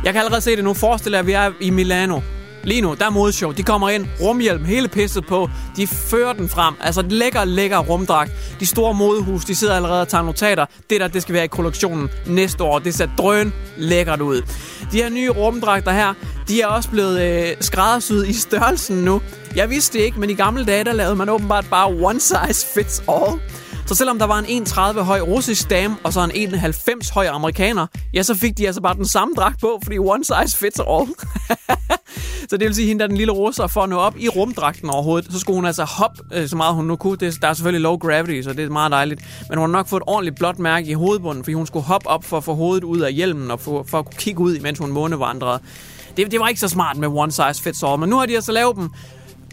Jeg 0.04 0.12
kan 0.12 0.20
allerede 0.20 0.40
se 0.40 0.56
det 0.56 0.64
nu. 0.64 0.74
Forestil 0.74 1.12
jer, 1.12 1.18
at 1.18 1.26
vi 1.26 1.32
er 1.32 1.50
i 1.60 1.70
Milano. 1.70 2.20
Lige 2.64 2.80
nu, 2.80 2.94
der 2.98 3.06
er 3.06 3.10
modeshow. 3.10 3.52
De 3.52 3.62
kommer 3.62 3.90
ind, 3.90 4.06
rumhjelm, 4.20 4.64
hele 4.64 4.88
pisset 4.88 5.26
på. 5.26 5.50
De 5.76 5.86
fører 5.86 6.32
den 6.32 6.48
frem. 6.48 6.74
Altså, 6.80 7.02
lækker, 7.02 7.44
lækker 7.44 7.78
rumdragt. 7.78 8.32
De 8.60 8.66
store 8.66 8.94
modehus, 8.94 9.44
de 9.44 9.54
sidder 9.54 9.76
allerede 9.76 10.00
og 10.00 10.08
tager 10.08 10.24
notater. 10.24 10.66
Det 10.90 11.00
der, 11.00 11.08
det 11.08 11.22
skal 11.22 11.34
være 11.34 11.44
i 11.44 11.48
kollektionen 11.48 12.10
næste 12.26 12.64
år. 12.64 12.78
Det 12.78 12.94
ser 12.94 13.08
drøn 13.18 13.52
lækkert 13.76 14.20
ud. 14.20 14.42
De 14.92 14.96
her 14.96 15.08
nye 15.08 15.30
rumdragter 15.30 15.92
her, 15.92 16.14
de 16.48 16.60
er 16.60 16.66
også 16.66 16.90
blevet 16.90 17.20
øh, 17.22 17.56
skræddersyet 17.60 18.28
i 18.28 18.32
størrelsen 18.32 18.96
nu. 18.96 19.22
Jeg 19.56 19.70
vidste 19.70 19.98
det 19.98 20.04
ikke, 20.04 20.20
men 20.20 20.30
i 20.30 20.34
gamle 20.34 20.64
dage, 20.64 20.84
der 20.84 20.92
lavede 20.92 21.16
man 21.16 21.28
åbenbart 21.28 21.66
bare 21.70 21.86
one 21.86 22.20
size 22.20 22.66
fits 22.74 23.02
all. 23.08 23.40
Så 23.86 23.94
selvom 23.94 24.18
der 24.18 24.26
var 24.26 24.38
en 24.38 24.66
1,30 24.66 25.00
høj 25.00 25.20
russisk 25.20 25.70
dame, 25.70 25.96
og 26.04 26.12
så 26.12 26.30
en 26.34 26.54
1,90 26.54 27.14
høj 27.14 27.26
amerikaner, 27.26 27.86
ja, 28.14 28.22
så 28.22 28.34
fik 28.34 28.58
de 28.58 28.66
altså 28.66 28.80
bare 28.82 28.94
den 28.94 29.06
samme 29.06 29.34
dragt 29.36 29.60
på, 29.60 29.80
fordi 29.82 29.98
one 29.98 30.24
size 30.24 30.56
fits 30.56 30.80
all. 30.80 31.06
Så 32.48 32.56
det 32.56 32.66
vil 32.66 32.74
sige, 32.74 32.84
at 32.84 32.88
hende 32.88 33.00
der 33.00 33.06
den 33.06 33.16
lille 33.16 33.32
russer, 33.32 33.66
for 33.66 33.80
at 33.80 33.88
nå 33.88 33.96
op 33.96 34.14
i 34.18 34.28
rumdragten 34.28 34.90
overhovedet, 34.90 35.32
så 35.32 35.38
skulle 35.40 35.54
hun 35.54 35.66
altså 35.66 35.84
hoppe 35.84 36.22
øh, 36.32 36.48
så 36.48 36.56
meget 36.56 36.74
hun 36.74 36.84
nu 36.84 36.96
kunne. 36.96 37.16
Det, 37.16 37.42
der 37.42 37.48
er 37.48 37.52
selvfølgelig 37.54 37.80
low 37.80 37.96
gravity, 37.96 38.42
så 38.42 38.52
det 38.52 38.64
er 38.64 38.70
meget 38.70 38.92
dejligt. 38.92 39.20
Men 39.48 39.58
hun 39.58 39.70
har 39.70 39.78
nok 39.78 39.88
fået 39.88 40.00
et 40.00 40.04
ordentligt 40.06 40.36
blåt 40.36 40.58
mærke 40.58 40.90
i 40.90 40.92
hovedbunden, 40.92 41.44
fordi 41.44 41.54
hun 41.54 41.66
skulle 41.66 41.84
hoppe 41.84 42.08
op 42.08 42.24
for 42.24 42.36
at 42.36 42.44
få 42.44 42.54
hovedet 42.54 42.84
ud 42.84 43.00
af 43.00 43.12
hjelmen 43.12 43.50
og 43.50 43.60
for, 43.60 43.84
for 43.88 43.98
at 43.98 44.04
kunne 44.04 44.18
kigge 44.18 44.40
ud, 44.40 44.58
mens 44.58 44.78
hun 44.78 44.92
månevandrede. 44.92 45.58
Det, 46.16 46.30
det 46.30 46.40
var 46.40 46.48
ikke 46.48 46.60
så 46.60 46.68
smart 46.68 46.96
med 46.96 47.08
one 47.08 47.32
size 47.32 47.62
fits 47.62 47.82
all, 47.82 47.98
men 47.98 48.08
nu 48.08 48.16
har 48.16 48.26
de 48.26 48.34
altså 48.34 48.52
lavet 48.52 48.76
dem 48.76 48.90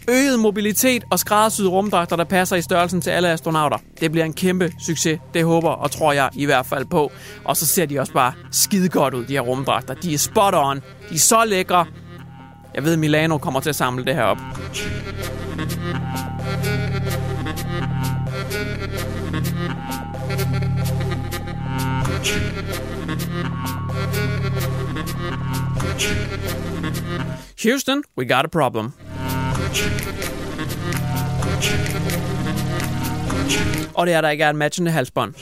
øget 0.08 0.40
mobilitet 0.40 1.04
og 1.10 1.18
skræddersyede 1.18 1.68
rumdragter, 1.68 2.16
der 2.16 2.24
passer 2.24 2.56
i 2.56 2.62
størrelsen 2.62 3.00
til 3.00 3.10
alle 3.10 3.28
astronauter. 3.28 3.78
Det 4.00 4.12
bliver 4.12 4.24
en 4.24 4.32
kæmpe 4.32 4.72
succes, 4.86 5.20
det 5.34 5.44
håber 5.44 5.70
og 5.70 5.90
tror 5.90 6.12
jeg 6.12 6.30
i 6.32 6.44
hvert 6.44 6.66
fald 6.66 6.84
på. 6.86 7.12
Og 7.44 7.56
så 7.56 7.66
ser 7.66 7.86
de 7.86 7.98
også 8.00 8.12
bare 8.12 8.32
skide 8.50 8.88
godt 8.88 9.14
ud, 9.14 9.24
de 9.24 9.32
her 9.32 9.40
rumdragter. 9.40 9.94
De 9.94 10.14
er 10.14 10.18
spot 10.18 10.54
on, 10.54 10.76
de 11.10 11.14
er 11.14 11.18
så 11.18 11.44
lækre. 11.44 11.86
Jeg 12.74 12.84
ved, 12.84 12.96
Milano 12.96 13.38
kommer 13.38 13.60
til 13.60 13.68
at 13.68 13.76
samle 13.76 14.04
det 14.04 14.14
her 14.14 14.22
op. 14.22 14.38
Houston, 27.62 28.02
we 28.16 28.24
got 28.24 28.44
a 28.44 28.48
problem. 28.48 29.09
Og 33.94 34.06
det 34.06 34.14
er, 34.14 34.20
der 34.20 34.30
ikke 34.30 34.44
er 34.44 34.50
en 34.50 34.56
matchende 34.56 34.90
halsbånd. 34.90 35.34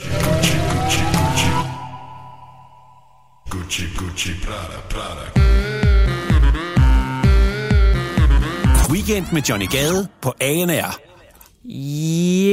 Gucci, 3.49 3.83
Gucci, 3.97 4.31
Prada, 4.45 4.79
Prada. 4.89 5.49
Weekend 8.91 9.25
med 9.33 9.41
Johnny 9.41 9.67
Gade 9.67 10.07
på 10.21 10.33
ANR. 10.41 10.99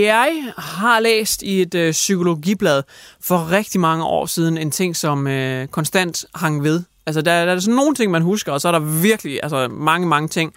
Jeg 0.02 0.52
har 0.58 1.00
læst 1.00 1.42
i 1.42 1.62
et 1.62 1.74
øh, 1.74 1.92
psykologiblad 1.92 2.82
for 3.20 3.50
rigtig 3.52 3.80
mange 3.80 4.04
år 4.04 4.26
siden 4.26 4.58
en 4.58 4.70
ting, 4.70 4.96
som 4.96 5.26
øh, 5.26 5.68
konstant 5.68 6.24
hang 6.34 6.62
ved. 6.62 6.82
Altså, 7.06 7.22
der, 7.22 7.44
der 7.44 7.52
er 7.52 7.58
sådan 7.58 7.74
nogle 7.74 7.94
ting, 7.94 8.10
man 8.12 8.22
husker, 8.22 8.52
og 8.52 8.60
så 8.60 8.68
er 8.68 8.72
der 8.72 8.78
virkelig 8.78 9.40
altså, 9.42 9.68
mange, 9.68 10.06
mange 10.06 10.28
ting, 10.28 10.52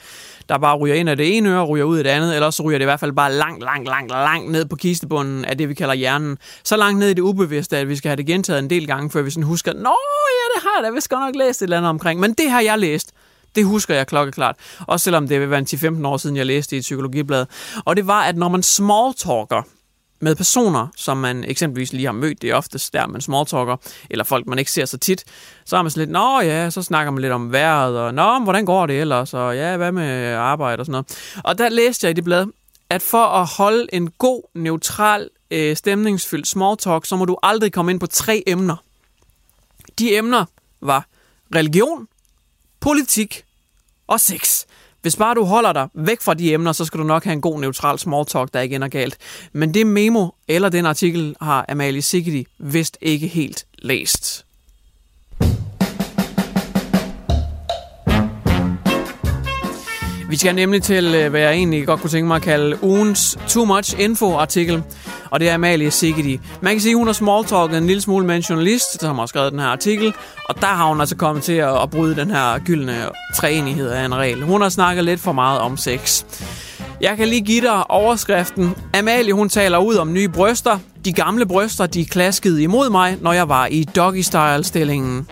der 0.49 0.57
bare 0.57 0.77
ryger 0.77 0.95
ind 0.95 1.09
af 1.09 1.17
det 1.17 1.37
ene 1.37 1.49
øre 1.49 1.61
og 1.61 1.69
ryger 1.69 1.85
ud 1.85 1.97
af 1.97 2.03
det 2.03 2.11
andet, 2.11 2.35
eller 2.35 2.49
så 2.49 2.63
ryger 2.63 2.77
det 2.77 2.83
i 2.83 2.85
hvert 2.85 2.99
fald 2.99 3.11
bare 3.11 3.33
langt, 3.33 3.63
langt, 3.63 3.87
langt, 3.87 4.11
langt 4.11 4.51
ned 4.51 4.65
på 4.65 4.75
kistebunden 4.75 5.45
af 5.45 5.57
det, 5.57 5.69
vi 5.69 5.73
kalder 5.73 5.93
hjernen. 5.93 6.37
Så 6.63 6.77
langt 6.77 6.99
ned 6.99 7.09
i 7.09 7.13
det 7.13 7.21
ubevidste, 7.21 7.77
at 7.77 7.89
vi 7.89 7.95
skal 7.95 8.09
have 8.09 8.15
det 8.15 8.25
gentaget 8.25 8.59
en 8.59 8.69
del 8.69 8.87
gange, 8.87 9.11
før 9.11 9.21
vi 9.21 9.31
sådan 9.31 9.43
husker, 9.43 9.73
nå 9.73 9.97
ja, 10.37 10.45
det 10.55 10.63
har 10.63 10.81
jeg 10.81 10.83
da 10.83 10.95
vist 10.95 11.09
godt 11.09 11.21
nok 11.21 11.35
læst 11.35 11.61
et 11.61 11.63
eller 11.63 11.77
andet 11.77 11.89
omkring. 11.89 12.19
Men 12.19 12.33
det 12.33 12.51
har 12.51 12.61
jeg 12.61 12.79
læst. 12.79 13.11
Det 13.55 13.65
husker 13.65 13.95
jeg 13.95 14.07
klokkeklart. 14.07 14.55
Også 14.87 15.03
selvom 15.03 15.27
det 15.27 15.39
vil 15.39 15.49
være 15.49 15.59
en 15.59 15.99
10-15 16.03 16.07
år 16.07 16.17
siden, 16.17 16.35
jeg 16.35 16.45
læste 16.45 16.75
i 16.75 16.79
et 16.79 16.81
psykologiblad. 16.81 17.45
Og 17.85 17.95
det 17.95 18.07
var, 18.07 18.21
at 18.21 18.37
når 18.37 18.49
man 18.49 18.63
smalltalker 18.63 19.61
med 20.19 20.35
personer, 20.35 20.88
som 20.95 21.17
man 21.17 21.43
eksempelvis 21.43 21.93
lige 21.93 22.05
har 22.05 22.11
mødt, 22.11 22.41
det 22.41 22.49
er 22.49 22.55
oftest 22.55 22.93
der, 22.93 23.07
man 23.07 23.21
smalltalker, 23.21 23.75
eller 24.09 24.23
folk, 24.23 24.47
man 24.47 24.59
ikke 24.59 24.71
ser 24.71 24.85
så 24.85 24.97
tit, 24.97 25.23
så 25.65 25.75
har 25.75 25.83
man 25.83 25.89
sådan 25.89 26.01
lidt, 26.01 26.11
nå 26.11 26.41
ja, 26.41 26.69
så 26.69 26.81
snakker 26.81 27.11
man 27.11 27.21
lidt 27.21 27.33
om 27.33 27.51
vejret, 27.51 27.97
og 27.97 28.13
nå, 28.13 28.39
hvordan 28.39 28.65
går 28.65 28.85
det 28.85 29.01
ellers, 29.01 29.33
og 29.33 29.55
ja, 29.55 29.77
hvad 29.77 29.91
med 29.91 30.33
arbejde 30.33 30.81
og 30.81 30.85
sådan 30.85 30.91
noget. 30.91 31.39
Og 31.43 31.57
der 31.57 31.69
læste 31.69 32.05
jeg 32.05 32.11
i 32.11 32.13
det 32.13 32.23
blad, 32.23 32.47
at 32.89 33.01
for 33.01 33.25
at 33.25 33.47
holde 33.57 33.88
en 33.93 34.11
god, 34.11 34.43
neutral, 34.55 35.29
øh, 35.51 35.75
stemningsfyldt 35.75 36.47
smalltalk, 36.47 37.05
så 37.05 37.15
må 37.15 37.25
du 37.25 37.38
aldrig 37.43 37.73
komme 37.73 37.91
ind 37.91 37.99
på 37.99 38.07
tre 38.07 38.43
emner. 38.47 38.75
De 39.99 40.17
emner 40.17 40.45
var 40.81 41.05
religion, 41.55 42.07
politik 42.79 43.43
og 44.07 44.19
sex. 44.19 44.65
Hvis 45.01 45.15
bare 45.15 45.35
du 45.35 45.43
holder 45.43 45.73
dig 45.73 45.87
væk 45.93 46.21
fra 46.21 46.33
de 46.33 46.53
emner, 46.53 46.71
så 46.71 46.85
skal 46.85 46.99
du 46.99 47.03
nok 47.03 47.23
have 47.23 47.33
en 47.33 47.41
god 47.41 47.59
neutral 47.59 47.99
small 47.99 48.25
talk, 48.25 48.53
der 48.53 48.61
ikke 48.61 48.75
ender 48.75 48.87
galt. 48.87 49.17
Men 49.53 49.73
det 49.73 49.87
memo 49.87 50.27
eller 50.47 50.69
den 50.69 50.85
artikel 50.85 51.35
har 51.41 51.65
Amalie 51.69 52.01
Sigidi 52.01 52.45
vist 52.59 52.97
ikke 53.01 53.27
helt 53.27 53.65
læst. 53.77 54.45
Vi 60.29 60.38
skal 60.38 60.55
nemlig 60.55 60.83
til, 60.83 61.15
øh, 61.15 61.29
hvad 61.29 61.41
jeg 61.41 61.51
egentlig 61.53 61.88
godt 61.88 62.01
kunne 62.01 62.09
tænke 62.09 62.27
mig 62.27 62.36
at 62.36 62.41
kalde 62.41 62.83
ugens 62.83 63.38
Too 63.48 63.65
Much 63.65 63.95
Info-artikel. 64.00 64.83
Og 65.29 65.39
det 65.39 65.50
er 65.50 65.53
Amalie 65.53 65.91
Sigidi. 65.91 66.39
Man 66.62 66.74
kan 66.74 66.81
sige, 66.81 66.91
at 66.91 66.98
hun 66.98 67.07
har 67.07 67.13
smalltalket 67.13 67.77
en 67.77 67.88
lille 67.88 68.01
smule 68.01 68.25
med 68.25 68.36
en 68.36 68.41
journalist, 68.41 69.01
som 69.01 69.19
har 69.19 69.25
skrevet 69.25 69.51
den 69.51 69.59
her 69.59 69.67
artikel. 69.67 70.13
Og 70.45 70.62
der 70.62 70.67
har 70.67 70.88
hun 70.88 71.00
altså 71.00 71.15
kommet 71.15 71.43
til 71.43 71.53
at 71.53 71.89
bryde 71.91 72.15
den 72.15 72.31
her 72.31 72.59
gyldne 72.59 73.05
træenighed 73.36 73.89
af 73.89 74.05
en 74.05 74.15
regel. 74.15 74.43
Hun 74.43 74.62
har 74.62 74.69
snakket 74.69 75.05
lidt 75.05 75.19
for 75.19 75.31
meget 75.31 75.59
om 75.59 75.77
sex. 75.77 76.24
Jeg 77.01 77.17
kan 77.17 77.27
lige 77.27 77.41
give 77.41 77.62
dig 77.62 77.91
overskriften. 77.91 78.75
Amalie, 78.93 79.33
hun 79.33 79.50
taler 79.50 79.77
ud 79.77 79.95
om 79.95 80.13
nye 80.13 80.29
bryster. 80.29 80.79
De 81.05 81.13
gamle 81.13 81.45
bryster, 81.45 81.86
de 81.86 82.05
klaskede 82.05 82.63
imod 82.63 82.89
mig, 82.89 83.17
når 83.21 83.33
jeg 83.33 83.50
var 83.50 83.65
i 83.65 83.86
doggy-style-stillingen. 83.95 85.27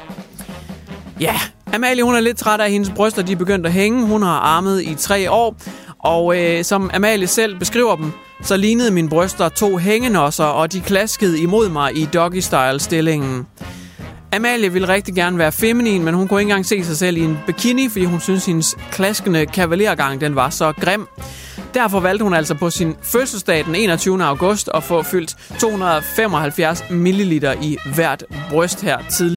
Ja, 1.20 1.36
Amalie 1.78 2.04
hun 2.04 2.16
er 2.16 2.20
lidt 2.20 2.38
træt 2.38 2.60
af, 2.60 2.66
at 2.66 2.72
hendes 2.72 2.92
bryster 2.96 3.22
de 3.22 3.32
er 3.32 3.36
begyndt 3.36 3.66
at 3.66 3.72
hænge. 3.72 4.06
Hun 4.06 4.22
har 4.22 4.40
armet 4.40 4.84
i 4.84 4.96
tre 4.96 5.32
år. 5.32 5.56
Og 6.00 6.40
øh, 6.40 6.64
som 6.64 6.92
Amalie 6.94 7.28
selv 7.28 7.60
beskriver 7.60 7.96
dem, 7.96 8.12
så 8.42 8.58
lignede 8.58 8.92
mine 8.92 9.10
bryster 9.10 9.50
to 9.50 9.78
hængenosser, 9.78 10.44
og 10.44 10.74
de 10.74 10.82
klaskede 10.82 11.40
imod 11.40 11.70
mig 11.70 11.98
i 11.98 12.06
doggy-style-stillingen. 12.06 13.48
Amalie 14.34 14.74
ville 14.74 14.88
rigtig 14.88 15.16
gerne 15.16 15.38
være 15.38 15.52
feminin, 15.52 16.04
men 16.04 16.14
hun 16.14 16.28
kunne 16.28 16.42
ikke 16.42 16.50
engang 16.50 16.66
se 16.66 16.84
sig 16.84 16.98
selv 16.98 17.18
i 17.18 17.22
en 17.22 17.38
bikini, 17.46 17.90
fordi 17.90 18.06
hun 18.06 18.20
synes, 18.20 18.46
hendes 18.46 18.78
klaskende 18.92 19.46
kavalergang 19.46 20.22
den 20.22 20.36
var 20.36 20.50
så 20.50 20.72
grim. 20.72 21.08
Derfor 21.74 22.00
valgte 22.00 22.24
hun 22.24 22.34
altså 22.34 22.54
på 22.54 22.70
sin 22.70 22.96
fødselsdag 23.04 23.66
den 23.66 23.76
21. 23.76 24.24
august 24.24 24.70
at 24.74 24.84
få 24.84 25.04
fyldt 25.04 25.36
275 25.60 26.84
ml 26.90 27.32
i 27.62 27.78
hvert 27.96 28.24
bryst 28.52 28.82
her 28.82 28.98
tidligere. 29.10 29.37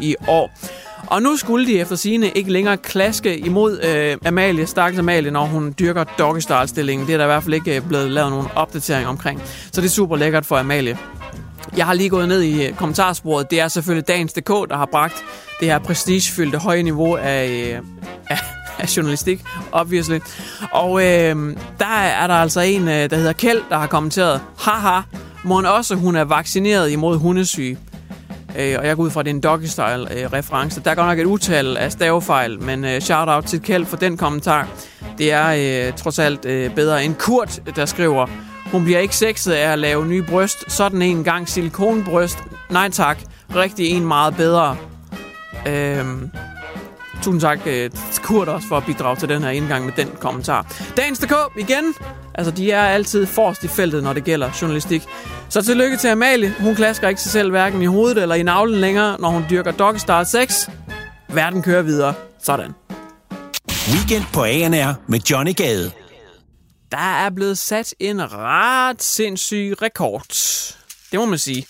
I 0.00 0.14
år. 0.28 0.50
Og 1.06 1.22
nu 1.22 1.36
skulle 1.36 1.66
de 1.66 1.78
efter 1.78 1.96
sine 1.96 2.30
ikke 2.30 2.52
længere 2.52 2.76
klaske 2.76 3.38
imod 3.38 3.80
øh, 3.82 4.16
Amalie, 4.26 4.66
stakkels 4.66 4.98
Amalie, 4.98 5.30
når 5.30 5.44
hun 5.44 5.74
dyrker 5.78 6.04
doggystyle-stillingen. 6.04 7.06
Det 7.06 7.12
er 7.12 7.16
der 7.16 7.24
i 7.24 7.28
hvert 7.28 7.42
fald 7.42 7.54
ikke 7.54 7.76
øh, 7.76 7.88
blevet 7.88 8.10
lavet 8.10 8.30
nogen 8.30 8.46
opdatering 8.54 9.08
omkring. 9.08 9.42
Så 9.72 9.80
det 9.80 9.86
er 9.86 9.90
super 9.90 10.16
lækkert 10.16 10.46
for 10.46 10.56
Amalie. 10.56 10.98
Jeg 11.76 11.86
har 11.86 11.94
lige 11.94 12.08
gået 12.08 12.28
ned 12.28 12.42
i 12.42 12.66
øh, 12.66 12.74
kommentarsporet. 12.74 13.50
Det 13.50 13.60
er 13.60 13.68
selvfølgelig 13.68 14.08
Dagens.dk, 14.08 14.48
der 14.48 14.76
har 14.76 14.88
bragt 14.92 15.24
det 15.60 15.68
her 15.68 15.78
prestigefyldte 15.78 16.58
høje 16.58 16.82
niveau 16.82 17.16
af, 17.16 17.48
øh, 17.48 17.82
af, 18.28 18.38
af 18.78 18.96
journalistik, 18.96 19.42
obviously. 19.72 20.18
Og 20.72 21.02
øh, 21.02 21.56
der 21.78 21.96
er 21.96 22.26
der 22.26 22.34
altså 22.34 22.60
en, 22.60 22.86
der 22.86 23.16
hedder 23.16 23.32
Kjeld, 23.32 23.62
der 23.70 23.78
har 23.78 23.86
kommenteret, 23.86 24.40
haha, 24.58 25.00
må 25.44 25.62
også 25.62 25.94
hun 25.94 26.16
er 26.16 26.24
vaccineret 26.24 26.90
imod 26.90 27.18
hundesyge. 27.18 27.78
Øh, 28.58 28.76
og 28.78 28.86
jeg 28.86 28.96
går 28.96 29.02
ud 29.02 29.10
fra, 29.10 29.20
at 29.20 29.26
det 29.26 29.30
er 29.30 29.34
en 29.34 29.40
doggy-style-reference. 29.40 30.80
Øh, 30.80 30.84
der 30.84 30.90
er 30.90 30.94
godt 30.94 31.06
nok 31.06 31.18
et 31.18 31.24
utal 31.24 31.76
af 31.76 31.92
stavefejl, 31.92 32.62
men 32.62 32.84
øh, 32.84 33.00
shout-out 33.00 33.44
til 33.44 33.60
Kjeld 33.60 33.86
for 33.86 33.96
den 33.96 34.16
kommentar. 34.16 34.68
Det 35.18 35.32
er 35.32 35.86
øh, 35.88 35.92
trods 35.96 36.18
alt 36.18 36.44
øh, 36.44 36.74
bedre 36.74 37.04
end 37.04 37.14
Kurt, 37.14 37.60
der 37.76 37.84
skriver, 37.86 38.26
hun 38.72 38.84
bliver 38.84 38.98
ikke 38.98 39.16
sexet 39.16 39.52
af 39.52 39.72
at 39.72 39.78
lave 39.78 40.06
nye 40.06 40.22
bryst. 40.22 40.72
Sådan 40.72 41.02
en 41.02 41.24
gang 41.24 41.48
silikonbryst. 41.48 42.38
Nej 42.70 42.88
tak. 42.90 43.18
Rigtig 43.54 43.86
en 43.86 44.06
meget 44.06 44.36
bedre. 44.36 44.76
Øhm, 45.66 46.30
tusind 47.22 47.40
tak 47.40 47.58
øh, 47.66 47.90
Kurt 48.22 48.48
også 48.48 48.68
for 48.68 48.76
at 48.76 48.84
bidrage 48.86 49.16
til 49.16 49.28
den 49.28 49.42
her 49.42 49.50
indgang 49.50 49.84
med 49.84 49.92
den 49.96 50.08
kommentar. 50.20 50.66
Dagens 50.96 51.18
DK 51.18 51.32
igen. 51.58 51.94
Altså, 52.40 52.50
de 52.50 52.72
er 52.72 52.82
altid 52.82 53.26
forrest 53.26 53.64
i 53.64 53.68
feltet, 53.68 54.02
når 54.02 54.12
det 54.12 54.24
gælder 54.24 54.50
journalistik. 54.62 55.02
Så 55.48 55.62
tillykke 55.62 55.96
til 55.96 56.08
Amalie. 56.08 56.54
Hun 56.60 56.74
klasker 56.74 57.08
ikke 57.08 57.20
sig 57.20 57.32
selv 57.32 57.50
hverken 57.50 57.82
i 57.82 57.86
hovedet 57.86 58.22
eller 58.22 58.34
i 58.34 58.42
navlen 58.42 58.80
længere, 58.80 59.20
når 59.20 59.28
hun 59.28 59.44
dyrker 59.50 59.70
Doggy 59.70 59.98
Star 59.98 60.24
6. 60.24 60.70
Verden 61.28 61.62
kører 61.62 61.82
videre. 61.82 62.14
Sådan. 62.42 62.70
Weekend 63.92 64.24
på 64.32 64.44
ANR 64.44 64.94
med 65.06 65.20
Johnny 65.30 65.56
Gade. 65.56 65.90
Der 66.92 67.24
er 67.24 67.30
blevet 67.30 67.58
sat 67.58 67.94
en 67.98 68.32
ret 68.32 69.02
sindssyg 69.02 69.74
rekord. 69.82 70.26
Det 71.12 71.20
må 71.20 71.26
man 71.26 71.38
sige. 71.38 71.66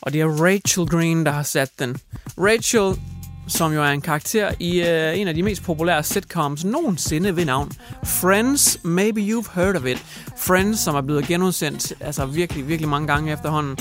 Og 0.00 0.12
det 0.12 0.20
er 0.20 0.44
Rachel 0.44 0.86
Green, 0.86 1.26
der 1.26 1.32
har 1.32 1.42
sat 1.42 1.70
den. 1.78 1.96
Rachel, 2.38 3.00
som 3.48 3.72
jo 3.72 3.82
er 3.82 3.88
en 3.88 4.00
karakter 4.00 4.50
i 4.58 4.80
øh, 4.80 5.18
en 5.18 5.28
af 5.28 5.34
de 5.34 5.42
mest 5.42 5.62
populære 5.62 6.02
sitcoms 6.02 6.64
nogensinde 6.64 7.36
ved 7.36 7.44
navn. 7.44 7.72
Friends, 8.04 8.78
maybe 8.84 9.20
you've 9.20 9.54
heard 9.54 9.76
of 9.76 9.84
it. 9.84 10.04
Friends, 10.36 10.80
som 10.80 10.94
er 10.94 11.00
blevet 11.00 11.26
genudsendt 11.26 11.92
altså 12.00 12.26
virkelig, 12.26 12.68
virkelig 12.68 12.88
mange 12.88 13.06
gange 13.06 13.32
efterhånden. 13.32 13.78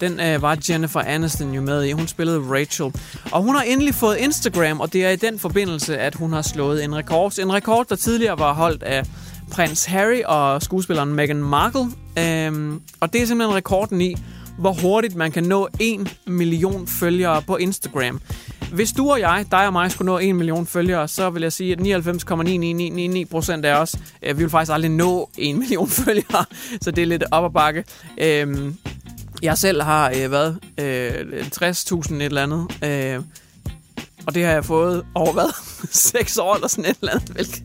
Den 0.00 0.20
øh, 0.20 0.42
var 0.42 0.58
Jennifer 0.68 1.00
Aniston 1.00 1.54
jo 1.54 1.60
med 1.60 1.84
i. 1.84 1.92
Hun 1.92 2.08
spillede 2.08 2.40
Rachel. 2.40 2.92
Og 3.32 3.42
hun 3.42 3.54
har 3.54 3.62
endelig 3.62 3.94
fået 3.94 4.16
Instagram, 4.16 4.80
og 4.80 4.92
det 4.92 5.04
er 5.04 5.10
i 5.10 5.16
den 5.16 5.38
forbindelse, 5.38 5.98
at 5.98 6.14
hun 6.14 6.32
har 6.32 6.42
slået 6.42 6.84
en 6.84 6.94
rekord. 6.94 7.38
En 7.38 7.52
rekord, 7.52 7.86
der 7.88 7.96
tidligere 7.96 8.38
var 8.38 8.52
holdt 8.52 8.82
af 8.82 9.02
prins 9.50 9.84
Harry 9.84 10.22
og 10.24 10.62
skuespilleren 10.62 11.14
Meghan 11.14 11.42
Markle. 11.42 11.86
Øhm, 12.18 12.80
og 13.00 13.12
det 13.12 13.22
er 13.22 13.26
simpelthen 13.26 13.56
rekorden 13.56 14.00
i, 14.00 14.16
hvor 14.58 14.72
hurtigt 14.72 15.16
man 15.16 15.32
kan 15.32 15.44
nå 15.44 15.68
1 15.80 16.16
million 16.26 16.86
følgere 16.86 17.42
på 17.42 17.56
Instagram. 17.56 18.20
Hvis 18.72 18.92
du 18.92 19.10
og 19.10 19.20
jeg, 19.20 19.46
dig 19.50 19.66
og 19.66 19.72
mig, 19.72 19.90
skulle 19.90 20.06
nå 20.06 20.18
1 20.18 20.34
million 20.34 20.66
følgere, 20.66 21.08
så 21.08 21.30
vil 21.30 21.42
jeg 21.42 21.52
sige, 21.52 21.72
at 21.72 21.80
99,9999 21.80 23.24
procent 23.30 23.64
af 23.64 23.74
os, 23.74 23.96
øh, 24.22 24.38
vi 24.38 24.42
vil 24.42 24.50
faktisk 24.50 24.72
aldrig 24.72 24.90
nå 24.90 25.30
1 25.38 25.56
million 25.56 25.88
følgere, 26.04 26.44
så 26.80 26.90
det 26.90 27.02
er 27.02 27.06
lidt 27.06 27.24
op 27.30 27.44
ad 27.44 27.50
bakke. 27.50 27.84
Øh, 28.18 28.72
jeg 29.42 29.58
selv 29.58 29.82
har 29.82 30.10
øh, 30.10 30.30
været 30.30 30.58
øh, 30.78 31.46
60.000 31.62 32.14
et 32.14 32.22
eller 32.22 32.42
andet. 32.42 32.66
Øh, 32.84 33.22
og 34.26 34.34
det 34.34 34.44
har 34.44 34.52
jeg 34.52 34.64
fået 34.64 35.04
over 35.14 35.32
hvad? 35.32 35.54
6 35.90 36.38
år 36.38 36.54
eller 36.54 36.68
sådan 36.68 36.84
et 36.84 36.96
eller 37.00 37.12
andet, 37.12 37.28
hvilket, 37.28 37.62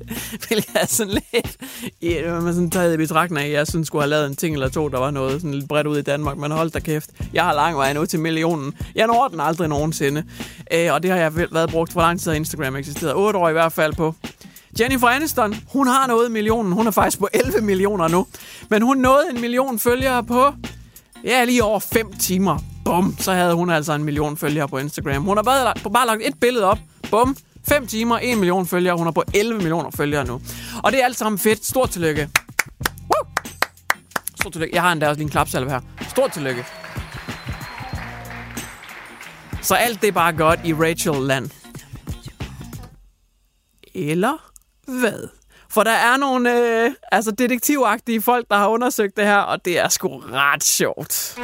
hvilket 0.47 0.75
er 0.75 0.85
sådan 0.85 1.13
lidt... 1.13 1.57
Ja, 2.01 2.39
man 2.39 2.53
sådan 2.53 2.69
taget 2.69 2.93
i 2.93 2.97
betragtning 2.97 3.47
af, 3.47 3.51
jeg 3.51 3.67
synes 3.67 3.87
skulle 3.87 4.01
have 4.01 4.09
lavet 4.09 4.27
en 4.27 4.35
ting 4.35 4.53
eller 4.53 4.69
to, 4.69 4.87
der 4.87 4.99
var 4.99 5.11
noget 5.11 5.41
sådan 5.41 5.53
lidt 5.53 5.67
bredt 5.67 5.87
ud 5.87 5.97
i 5.97 6.01
Danmark, 6.01 6.37
men 6.37 6.51
hold 6.51 6.71
da 6.71 6.79
kæft. 6.79 7.09
Jeg 7.33 7.43
har 7.43 7.53
lang 7.53 7.77
vej 7.77 7.93
nu 7.93 8.05
til 8.05 8.19
millionen. 8.19 8.73
Jeg 8.95 9.07
når 9.07 9.27
den 9.27 9.39
aldrig 9.39 9.69
nogensinde. 9.69 10.23
Øh, 10.73 10.93
og 10.93 11.03
det 11.03 11.11
har 11.11 11.17
jeg 11.17 11.35
været 11.51 11.69
brugt 11.69 11.93
for 11.93 12.01
lang 12.01 12.19
tid, 12.19 12.31
har 12.31 12.35
Instagram 12.35 12.75
eksisteret. 12.75 13.15
8 13.15 13.39
år 13.39 13.49
i 13.49 13.53
hvert 13.53 13.73
fald 13.73 13.93
på. 13.93 14.15
Jennifer 14.79 15.07
Aniston, 15.07 15.55
hun 15.67 15.87
har 15.87 16.07
nået 16.07 16.31
millionen. 16.31 16.71
Hun 16.71 16.87
er 16.87 16.91
faktisk 16.91 17.19
på 17.19 17.27
11 17.33 17.61
millioner 17.61 18.07
nu. 18.07 18.27
Men 18.69 18.81
hun 18.81 18.97
nåede 18.97 19.23
en 19.35 19.41
million 19.41 19.79
følgere 19.79 20.23
på 20.23 20.53
Ja, 21.23 21.43
lige 21.43 21.63
over 21.63 21.79
5 21.79 22.13
timer. 22.19 22.57
Bum, 22.87 23.15
så 23.19 23.33
havde 23.33 23.53
hun 23.53 23.69
altså 23.69 23.93
en 23.93 24.03
million 24.03 24.37
følgere 24.37 24.67
på 24.67 24.77
Instagram. 24.77 25.23
Hun 25.23 25.37
har 25.37 25.43
bare, 25.43 25.73
bare 25.93 26.07
lagt 26.07 26.21
et 26.23 26.39
billede 26.39 26.65
op. 26.65 26.77
Bum, 27.11 27.37
5 27.67 27.87
timer, 27.87 28.19
1 28.21 28.37
million 28.37 28.67
følgere. 28.67 28.97
Hun 28.97 29.07
er 29.07 29.11
på 29.11 29.23
11 29.33 29.57
millioner 29.57 29.89
følgere 29.91 30.25
nu. 30.25 30.41
Og 30.83 30.91
det 30.91 31.01
er 31.01 31.05
alt 31.05 31.17
sammen 31.17 31.39
fedt. 31.39 31.65
Stort 31.65 31.89
tillykke. 31.89 32.29
Woo! 33.01 33.45
Stort 34.39 34.53
tillykke. 34.53 34.75
Jeg 34.75 34.83
har 34.83 34.91
endda 34.91 35.07
også 35.07 35.17
lige 35.17 35.25
en 35.25 35.29
klapsalve 35.31 35.69
her. 35.69 35.79
Stort 36.09 36.31
tillykke. 36.31 36.65
Så 39.61 39.75
alt 39.75 40.01
det 40.01 40.07
er 40.07 40.11
bare 40.11 40.33
godt 40.33 40.59
i 40.63 40.73
Rachel-land. 40.73 41.49
Eller 43.95 44.51
hvad? 44.99 45.27
For 45.69 45.83
der 45.83 45.91
er 45.91 46.17
nogle 46.17 46.83
øh, 46.85 46.91
altså 47.11 47.31
detektivagtige 47.31 48.21
folk, 48.21 48.45
der 48.49 48.57
har 48.57 48.67
undersøgt 48.67 49.17
det 49.17 49.25
her, 49.25 49.37
og 49.37 49.65
det 49.65 49.79
er 49.79 49.89
sgu 49.89 50.17
ret 50.17 50.63
sjovt. 50.63 51.37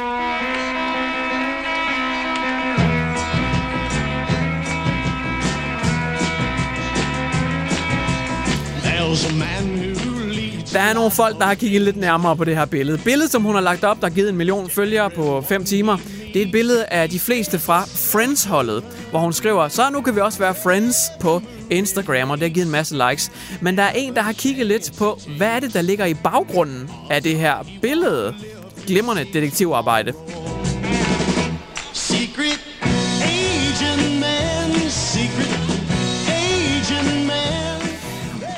Der 10.72 10.80
er 10.80 10.94
nogle 10.94 11.10
folk, 11.10 11.38
der 11.38 11.44
har 11.44 11.54
kigget 11.54 11.82
lidt 11.82 11.96
nærmere 11.96 12.36
på 12.36 12.44
det 12.44 12.56
her 12.56 12.64
billede. 12.64 12.98
Billedet, 12.98 13.30
som 13.30 13.42
hun 13.42 13.54
har 13.54 13.62
lagt 13.62 13.84
op, 13.84 14.00
der 14.00 14.06
har 14.06 14.14
givet 14.14 14.28
en 14.28 14.36
million 14.36 14.70
følgere 14.70 15.10
på 15.10 15.44
5 15.48 15.64
timer, 15.64 15.96
det 16.32 16.42
er 16.42 16.46
et 16.46 16.52
billede 16.52 16.84
af 16.84 17.10
de 17.10 17.20
fleste 17.20 17.58
fra 17.58 17.84
Friends-holdet, 17.84 18.84
hvor 19.10 19.18
hun 19.18 19.32
skriver, 19.32 19.68
så 19.68 19.90
nu 19.90 20.00
kan 20.00 20.16
vi 20.16 20.20
også 20.20 20.38
være 20.38 20.54
Friends 20.62 20.96
på 21.20 21.42
Instagram, 21.70 22.30
og 22.30 22.38
det 22.38 22.48
har 22.48 22.54
givet 22.54 22.66
en 22.66 22.72
masse 22.72 23.08
likes. 23.08 23.32
Men 23.60 23.76
der 23.76 23.82
er 23.82 23.92
en, 23.92 24.14
der 24.14 24.22
har 24.22 24.32
kigget 24.32 24.66
lidt 24.66 24.92
på, 24.98 25.20
hvad 25.36 25.48
er 25.48 25.60
det, 25.60 25.74
der 25.74 25.82
ligger 25.82 26.06
i 26.06 26.14
baggrunden 26.14 26.90
af 27.10 27.22
det 27.22 27.36
her 27.36 27.54
billede. 27.82 28.34
Glimrende 28.86 29.26
detektivarbejde. 29.32 30.12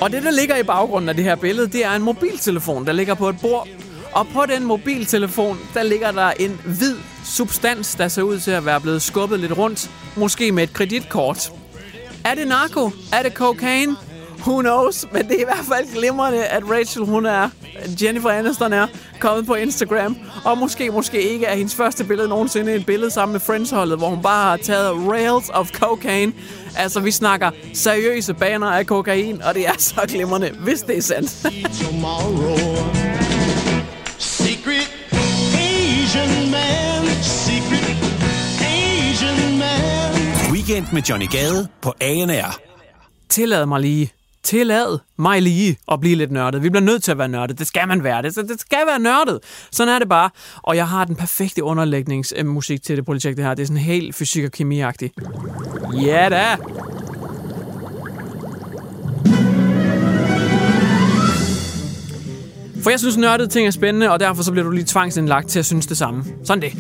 Og 0.01 0.13
det, 0.13 0.23
der 0.23 0.31
ligger 0.31 0.57
i 0.57 0.63
baggrunden 0.63 1.09
af 1.09 1.15
det 1.15 1.25
her 1.25 1.35
billede, 1.35 1.69
det 1.69 1.85
er 1.85 1.91
en 1.91 2.03
mobiltelefon, 2.03 2.87
der 2.87 2.93
ligger 2.93 3.15
på 3.15 3.29
et 3.29 3.37
bord. 3.41 3.69
Og 4.13 4.27
på 4.27 4.45
den 4.47 4.65
mobiltelefon, 4.65 5.59
der 5.75 5.83
ligger 5.83 6.11
der 6.11 6.31
en 6.31 6.61
hvid 6.65 6.97
substans, 7.25 7.95
der 7.95 8.09
ser 8.09 8.23
ud 8.23 8.39
til 8.39 8.51
at 8.51 8.67
være 8.67 8.81
blevet 8.81 9.03
skubbet 9.03 9.41
lidt 9.41 9.59
rundt. 9.59 9.91
Måske 10.17 10.53
med 10.53 10.63
et 10.63 10.73
kreditkort. 10.73 11.53
Er 12.25 12.35
det 12.35 12.49
narko? 12.49 12.91
Er 13.13 13.23
det 13.23 13.35
kokain? 13.35 13.97
Who 14.39 14.61
knows? 14.61 15.07
Men 15.13 15.29
det 15.29 15.37
er 15.37 15.41
i 15.41 15.45
hvert 15.45 15.67
fald 15.69 15.95
glimrende, 15.95 16.45
at 16.45 16.63
Rachel, 16.71 17.05
hun 17.05 17.27
er, 17.27 17.51
Jennifer 18.03 18.31
Aniston 18.31 18.73
er, 18.73 18.87
kommet 19.21 19.47
på 19.47 19.55
Instagram. 19.55 20.17
Og 20.45 20.59
måske, 20.59 20.91
måske 20.91 21.23
ikke 21.23 21.47
er 21.47 21.57
hendes 21.57 21.75
første 21.75 22.05
billede 22.05 22.29
nogensinde 22.29 22.75
et 22.75 22.87
billede 22.87 23.11
sammen 23.11 23.33
med 23.33 23.41
Friends-holdet, 23.41 23.99
hvor 23.99 24.09
hun 24.09 24.23
bare 24.23 24.51
har 24.51 24.57
taget 24.57 25.09
rails 25.09 25.51
of 25.55 25.71
cocaine. 25.73 26.33
Altså, 26.77 27.01
vi 27.01 27.11
snakker 27.11 27.51
seriøse 27.75 28.35
baner 28.35 28.67
af 28.67 28.87
kokain, 28.87 29.43
og 29.43 29.55
det 29.55 29.67
er 29.67 29.75
så 29.79 30.01
glimrende, 30.09 30.51
hvis 30.61 30.83
det 30.83 30.97
er 30.99 31.03
sandt. 31.03 31.31
Secret 34.19 34.91
Asian 35.13 36.51
man, 36.51 37.23
secret 37.23 37.97
Asian 38.61 39.59
man. 39.59 40.53
Weekend 40.53 40.87
med 40.93 41.03
Johnny 41.03 41.31
Gade 41.31 41.69
på 41.83 41.95
ANR. 42.01 42.59
Tillad 43.29 43.67
mig 43.67 43.81
lige. 43.81 44.11
Tillad 44.47 44.99
mig 45.19 45.43
lige 45.43 45.79
at 45.93 46.01
blive 46.01 46.17
lidt 46.17 46.31
nørdet. 46.31 46.63
Vi 46.63 46.71
bliver 46.71 46.85
nødt 46.85 47.03
til 47.03 47.11
at 47.11 47.19
være 47.19 47.29
nørdet. 47.29 47.59
Det 47.59 47.67
skal 47.67 47.89
man 47.89 48.05
være. 48.05 48.23
Det, 48.23 48.37
det 48.37 48.61
skal 48.61 48.79
være 48.87 48.99
nørdet. 48.99 49.39
Sådan 49.71 49.95
er 49.95 49.99
det 49.99 50.09
bare. 50.09 50.31
Og 50.63 50.77
jeg 50.77 50.89
har 50.89 51.05
den 51.05 51.17
perfekte 51.17 51.63
underlægningsmusik 51.65 52.83
til 52.83 52.97
det 52.97 53.05
projekt 53.05 53.37
det 53.37 53.45
her. 53.45 53.55
Det 53.55 53.63
er 53.63 53.67
sådan 53.67 53.83
helt 53.83 54.15
fysik- 54.15 54.45
og 54.45 54.51
kemiagtigt. 54.51 55.15
Ja 56.03 56.29
da! 56.29 56.57
For 62.83 62.91
jeg 62.91 63.01
synes, 63.01 63.17
nørdede 63.17 63.49
ting 63.49 63.67
er 63.67 63.71
spændende, 63.71 64.11
og 64.11 64.21
derfor 64.21 64.43
så 64.43 64.53
bliver 64.53 64.65
du 64.65 64.71
lige 64.71 64.85
tvangsindlagt 64.85 65.49
til 65.49 65.59
at 65.59 65.67
synes 65.67 65.87
det 65.87 65.97
samme. 65.97 66.25
Sådan 66.45 66.63
det. 66.63 66.73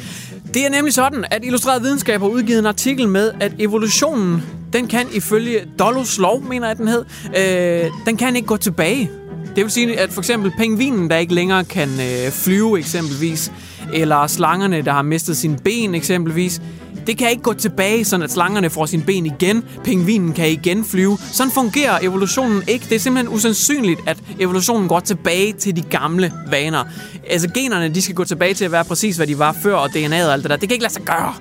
Det 0.55 0.67
er 0.67 0.71
nemlig 0.71 0.95
sådan, 0.95 1.25
at 1.31 1.45
Illustreret 1.45 1.83
Videnskab 1.83 2.21
har 2.21 2.29
udgivet 2.29 2.59
en 2.59 2.67
artikel 2.67 3.09
med, 3.09 3.33
at 3.41 3.53
evolutionen, 3.59 4.43
den 4.77 4.89
kan 4.89 5.07
ifølge 5.13 5.67
Dollos 5.79 6.19
lov, 6.19 6.43
mener 6.43 6.67
jeg 6.67 6.77
den 6.77 6.89
hed, 6.89 7.05
øh, 7.37 7.91
den 8.07 8.17
kan 8.17 8.37
ikke 8.37 8.49
gå 8.49 8.57
tilbage. 8.57 9.11
Det 9.57 9.65
vil 9.65 9.71
sige, 9.71 10.01
at 10.01 10.13
for 10.13 10.21
eksempel 10.21 10.53
pingvinen, 10.59 11.11
der 11.11 11.17
ikke 11.17 11.35
længere 11.35 11.65
kan 11.65 11.89
øh, 11.89 12.33
flyve 12.33 12.79
eksempelvis, 12.79 13.53
eller 13.93 14.27
slangerne, 14.27 14.83
der 14.83 14.93
har 14.93 15.03
mistet 15.03 15.37
sine 15.37 15.59
ben 15.65 15.95
eksempelvis, 15.95 16.63
det 17.07 17.19
kan 17.19 17.31
ikke 17.31 17.43
gå 17.43 17.53
tilbage, 17.53 18.05
sådan 18.05 18.25
at 18.25 18.33
slangerne 18.33 18.71
får 18.71 18.87
sine 18.87 19.03
ben 19.03 19.27
igen. 19.27 19.65
Pingvinen 19.85 20.33
kan 20.33 20.51
igen 20.51 20.85
flyve. 20.85 21.19
Sådan 21.33 21.53
fungerer 21.53 21.99
evolutionen 22.03 22.63
ikke. 22.69 22.85
Det 22.89 22.95
er 22.95 22.99
simpelthen 22.99 23.35
usandsynligt, 23.35 24.01
at 24.07 24.19
evolutionen 24.39 24.89
går 24.89 25.01
tilbage 25.01 25.53
til 25.53 25.77
de 25.77 25.83
gamle 25.83 26.33
vaner. 26.51 26.85
Altså 27.31 27.49
generne, 27.49 27.95
de 27.95 28.03
skal 28.03 28.15
gå 28.15 28.25
tilbage 28.25 28.55
til 28.55 28.65
at 28.65 28.73
være 28.73 28.85
præcis, 28.85 29.17
hvad 29.17 29.27
de 29.27 29.39
var 29.39 29.53
før, 29.53 29.75
og 29.75 29.89
DNA'et 29.89 30.27
og 30.27 30.33
alt 30.33 30.43
det 30.43 30.51
der. 30.51 30.57
Det 30.57 30.69
kan 30.69 30.75
ikke 30.75 30.83
lade 30.83 30.93
sig 30.93 31.03
gøre. 31.03 31.35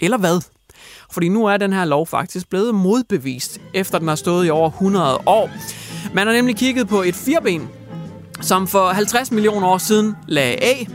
Eller 0.00 0.18
hvad? 0.18 0.55
Fordi 1.10 1.28
nu 1.28 1.46
er 1.46 1.56
den 1.56 1.72
her 1.72 1.84
lov 1.84 2.06
faktisk 2.06 2.48
blevet 2.50 2.74
modbevist, 2.74 3.60
efter 3.74 3.98
den 3.98 4.08
har 4.08 4.14
stået 4.14 4.46
i 4.46 4.50
over 4.50 4.70
100 4.70 5.18
år. 5.26 5.50
Man 6.14 6.26
har 6.26 6.34
nemlig 6.34 6.56
kigget 6.56 6.88
på 6.88 7.02
et 7.02 7.14
firben, 7.14 7.68
som 8.40 8.66
for 8.66 8.88
50 8.88 9.30
millioner 9.32 9.66
år 9.66 9.78
siden 9.78 10.16
lagde 10.28 10.56
af, 10.56 10.88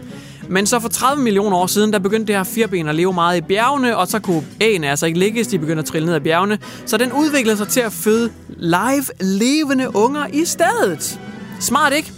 men 0.51 0.65
så 0.65 0.79
for 0.79 0.89
30 0.89 1.23
millioner 1.23 1.57
år 1.57 1.67
siden, 1.67 1.93
der 1.93 1.99
begyndte 1.99 2.27
det 2.27 2.35
her 2.35 2.43
firben 2.43 2.87
at 2.87 2.95
leve 2.95 3.13
meget 3.13 3.37
i 3.37 3.41
bjergene, 3.41 3.97
og 3.97 4.07
så 4.07 4.19
kunne 4.19 4.43
ægene 4.61 4.89
altså 4.89 5.05
ikke 5.05 5.19
ligges, 5.19 5.47
de 5.47 5.59
begyndte 5.59 5.79
at 5.79 5.85
trille 5.85 6.05
ned 6.05 6.15
ad 6.15 6.21
bjergene. 6.21 6.59
Så 6.85 6.97
den 6.97 7.11
udviklede 7.11 7.57
sig 7.57 7.67
til 7.67 7.79
at 7.79 7.91
føde 7.91 8.31
live 8.49 9.05
levende 9.19 9.95
unger 9.95 10.27
i 10.33 10.45
stedet. 10.45 11.19
Smart 11.59 11.93
ikke? 11.93 12.11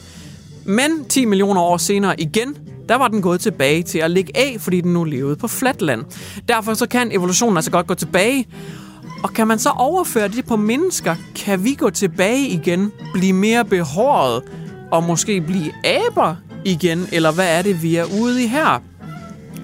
Men 0.66 1.06
10 1.10 1.26
millioner 1.26 1.62
år 1.62 1.78
senere 1.78 2.22
igen, 2.22 2.58
der 2.90 2.96
var 2.96 3.08
den 3.08 3.22
gået 3.22 3.42
tilbage 3.42 3.84
til 3.84 4.00
at 4.00 4.12
ligge 4.12 4.32
af, 4.38 4.56
fordi 4.60 4.82
den 4.82 4.94
nu 4.94 5.04
levede 5.04 5.36
på 5.36 5.48
flatland. 5.48 6.04
Derfor 6.50 6.74
så 6.74 6.88
kan 6.88 7.12
evolutionen 7.12 7.58
altså 7.58 7.72
godt 7.72 7.88
gå 7.88 7.94
tilbage. 7.94 8.48
Og 9.24 9.34
kan 9.34 9.48
man 9.48 9.60
så 9.60 9.70
overføre 9.70 10.28
det 10.28 10.46
på 10.46 10.56
mennesker, 10.56 11.16
kan 11.36 11.64
vi 11.64 11.74
gå 11.74 11.90
tilbage 11.90 12.48
igen, 12.48 12.92
blive 13.14 13.34
mere 13.34 13.66
behåret 13.66 14.44
og 14.92 15.04
måske 15.04 15.42
blive 15.42 15.72
aber 15.86 16.36
igen, 16.66 17.08
eller 17.12 17.32
hvad 17.32 17.58
er 17.58 17.62
det, 17.62 17.84
vi 17.84 17.96
er 17.96 18.06
ude 18.22 18.44
i 18.44 18.48
her? 18.48 18.82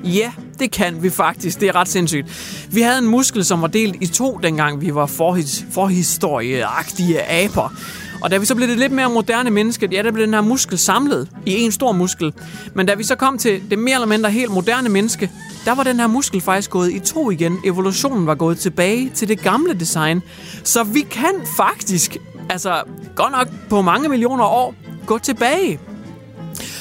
Ja, 0.04 0.32
det 0.60 0.72
kan 0.72 1.04
vi 1.04 1.10
faktisk. 1.10 1.60
Det 1.60 1.68
er 1.70 1.76
ret 1.76 1.88
sindssygt. 1.90 2.28
Vi 2.72 2.82
havde 2.82 2.98
en 2.98 3.08
muskel, 3.08 3.46
som 3.46 3.62
var 3.62 3.68
delt 3.68 3.96
i 4.02 4.08
to, 4.08 4.40
dengang 4.44 4.82
vi 4.82 4.96
var 4.96 5.06
forhis- 5.06 5.66
forhistorieagtige 5.72 7.30
aber. 7.32 7.74
Og 8.22 8.32
da 8.32 8.38
vi 8.38 8.46
så 8.46 8.56
blev 8.56 8.68
det 8.68 8.78
lidt 8.78 8.92
mere 8.92 9.10
moderne 9.10 9.50
menneske, 9.50 9.90
ja, 9.92 10.02
der 10.04 10.12
blev 10.12 10.26
den 10.26 10.34
her 10.34 10.42
muskel 10.42 10.78
samlet 10.78 11.30
i 11.46 11.62
en 11.62 11.72
stor 11.72 11.92
muskel. 11.92 12.34
Men 12.74 12.86
da 12.86 12.94
vi 12.94 13.04
så 13.04 13.16
kom 13.16 13.38
til 13.38 13.62
det 13.70 13.80
mere 13.80 13.94
eller 13.94 14.08
mindre 14.08 14.32
helt 14.32 14.52
moderne 14.52 14.90
menneske, 14.90 15.32
der 15.66 15.76
var 15.76 15.84
den 15.84 16.00
her 16.00 16.08
muskel 16.08 16.42
faktisk 16.42 16.70
gået 16.70 16.92
i 16.92 17.00
to 17.00 17.32
igen. 17.32 17.58
Evolutionen 17.66 18.28
var 18.28 18.36
gået 18.36 18.58
tilbage 18.58 19.10
til 19.10 19.28
det 19.28 19.42
gamle 19.42 19.74
design. 19.74 20.22
Så 20.64 20.84
vi 20.84 21.02
kan 21.02 21.34
faktisk, 21.58 22.18
altså 22.50 22.82
godt 23.16 23.32
nok 23.32 23.48
på 23.70 23.82
mange 23.82 24.10
millioner 24.10 24.46
år, 24.46 24.76
gå 25.06 25.18
tilbage. 25.18 25.80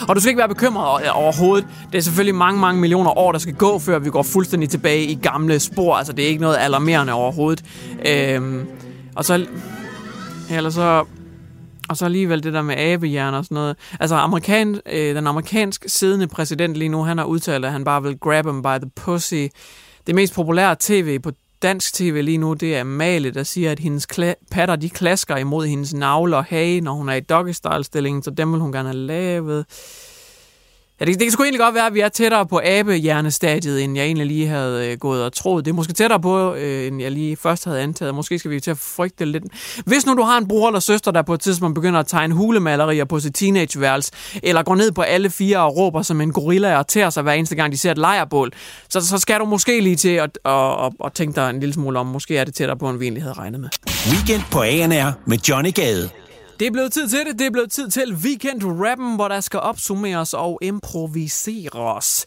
Og 0.08 0.16
du 0.16 0.20
skal 0.20 0.28
ikke 0.28 0.38
være 0.38 0.48
bekymret 0.48 1.10
overhovedet. 1.10 1.66
Det 1.92 1.98
er 1.98 2.02
selvfølgelig 2.02 2.34
mange, 2.34 2.60
mange 2.60 2.80
millioner 2.80 3.18
år, 3.18 3.32
der 3.32 3.38
skal 3.38 3.54
gå, 3.54 3.78
før 3.78 3.98
vi 3.98 4.10
går 4.10 4.22
fuldstændig 4.22 4.70
tilbage 4.70 5.04
i 5.04 5.14
gamle 5.14 5.60
spor. 5.60 5.96
Altså, 5.96 6.12
det 6.12 6.24
er 6.24 6.28
ikke 6.28 6.40
noget 6.40 6.56
alarmerende 6.56 7.12
overhovedet. 7.12 7.64
Øhm, 8.06 8.66
og 9.14 9.24
så... 9.24 9.46
Eller 10.50 10.70
så... 10.70 11.04
Og 11.88 11.96
så 11.96 12.04
alligevel 12.04 12.42
det 12.42 12.52
der 12.52 12.62
med 12.62 12.74
abehjerner 12.78 13.38
og 13.38 13.44
sådan 13.44 13.54
noget. 13.54 13.76
Altså, 14.00 14.16
amerikan, 14.16 14.80
øh, 14.92 15.14
den 15.14 15.26
amerikansk 15.26 15.84
siddende 15.86 16.26
præsident 16.26 16.76
lige 16.76 16.88
nu, 16.88 17.02
han 17.02 17.18
har 17.18 17.24
udtalt, 17.24 17.64
at 17.64 17.72
han 17.72 17.84
bare 17.84 18.02
vil 18.02 18.18
grab 18.18 18.46
him 18.46 18.62
by 18.62 18.78
the 18.80 18.90
pussy. 18.96 19.46
Det 20.06 20.14
mest 20.14 20.34
populære 20.34 20.76
tv 20.80 21.18
på 21.18 21.30
dansk 21.62 21.94
tv 21.94 22.20
lige 22.24 22.38
nu, 22.38 22.54
det 22.54 22.76
er 22.76 22.84
Male, 22.84 23.30
der 23.30 23.42
siger, 23.42 23.72
at 23.72 23.78
hendes 23.78 24.06
kla- 24.12 24.46
patter, 24.50 24.76
de 24.76 24.90
klasker 24.90 25.36
imod 25.36 25.66
hendes 25.66 25.94
navle 25.94 26.36
og 26.36 26.44
hage, 26.44 26.80
når 26.80 26.92
hun 26.92 27.08
er 27.08 27.14
i 27.14 27.20
doggystyle-stillingen, 27.20 28.22
så 28.22 28.30
dem 28.30 28.52
vil 28.52 28.60
hun 28.60 28.72
gerne 28.72 28.88
have 28.88 28.98
lavet. 28.98 29.66
Ja, 31.00 31.04
det, 31.04 31.14
det 31.14 31.22
kan 31.22 31.32
sgu 31.32 31.42
egentlig 31.42 31.60
godt 31.60 31.74
være, 31.74 31.86
at 31.86 31.94
vi 31.94 32.00
er 32.00 32.08
tættere 32.08 32.46
på 32.46 32.60
abehjernestadiet, 32.64 33.84
end 33.84 33.96
jeg 33.96 34.04
egentlig 34.04 34.26
lige 34.26 34.46
havde 34.46 34.88
øh, 34.88 34.98
gået 34.98 35.24
og 35.24 35.32
troet. 35.32 35.64
Det 35.64 35.70
er 35.70 35.74
måske 35.74 35.92
tættere 35.92 36.20
på, 36.20 36.54
øh, 36.54 36.86
end 36.86 37.00
jeg 37.00 37.12
lige 37.12 37.36
først 37.36 37.64
havde 37.64 37.80
antaget. 37.80 38.14
Måske 38.14 38.38
skal 38.38 38.50
vi 38.50 38.60
til 38.60 38.70
at 38.70 38.78
frygte 38.78 39.24
lidt. 39.24 39.44
Hvis 39.86 40.06
nu 40.06 40.14
du 40.14 40.22
har 40.22 40.38
en 40.38 40.48
bror 40.48 40.68
eller 40.68 40.80
søster, 40.80 41.10
der 41.10 41.22
på 41.22 41.34
et 41.34 41.40
tidspunkt 41.40 41.74
begynder 41.74 42.00
at 42.00 42.06
tegne 42.06 42.34
hulemalerier 42.34 43.04
på 43.04 43.20
sit 43.20 43.34
teenageværelse, 43.34 44.12
eller 44.42 44.62
går 44.62 44.74
ned 44.74 44.92
på 44.92 45.02
alle 45.02 45.30
fire 45.30 45.58
og 45.58 45.76
råber 45.76 46.02
som 46.02 46.20
en 46.20 46.32
gorilla 46.32 46.78
og 46.78 46.86
tærer 46.86 47.10
sig 47.10 47.22
hver 47.22 47.32
eneste 47.32 47.54
gang, 47.54 47.72
de 47.72 47.78
ser 47.78 47.90
et 47.90 47.98
lejrbål, 47.98 48.52
så, 48.88 49.06
så 49.06 49.18
skal 49.18 49.40
du 49.40 49.44
måske 49.44 49.80
lige 49.80 49.96
til 49.96 50.08
at, 50.08 50.38
og, 50.44 50.76
og, 50.76 50.94
og 51.00 51.14
tænke 51.14 51.36
dig 51.36 51.50
en 51.50 51.60
lille 51.60 51.72
smule 51.72 51.98
om. 51.98 52.06
Måske 52.06 52.36
er 52.36 52.44
det 52.44 52.54
tættere 52.54 52.76
på, 52.76 52.90
end 52.90 52.98
vi 52.98 53.04
egentlig 53.04 53.22
havde 53.22 53.34
regnet 53.34 53.60
med. 53.60 53.68
Weekend 54.12 54.42
på 54.50 54.62
ANR 54.62 55.12
med 55.26 55.38
Johnny 55.38 55.74
Gade. 55.74 56.27
Det 56.58 56.66
er 56.66 56.70
blevet 56.70 56.92
tid 56.92 57.08
til 57.08 57.18
det. 57.26 57.38
Det 57.38 57.46
er 57.46 57.50
blevet 57.50 57.70
tid 57.70 57.90
til 57.90 58.12
weekend-rappen, 58.12 59.14
hvor 59.14 59.28
der 59.28 59.40
skal 59.40 59.60
opsummeres 59.60 60.34
og 60.34 60.58
improviseres. 60.62 62.26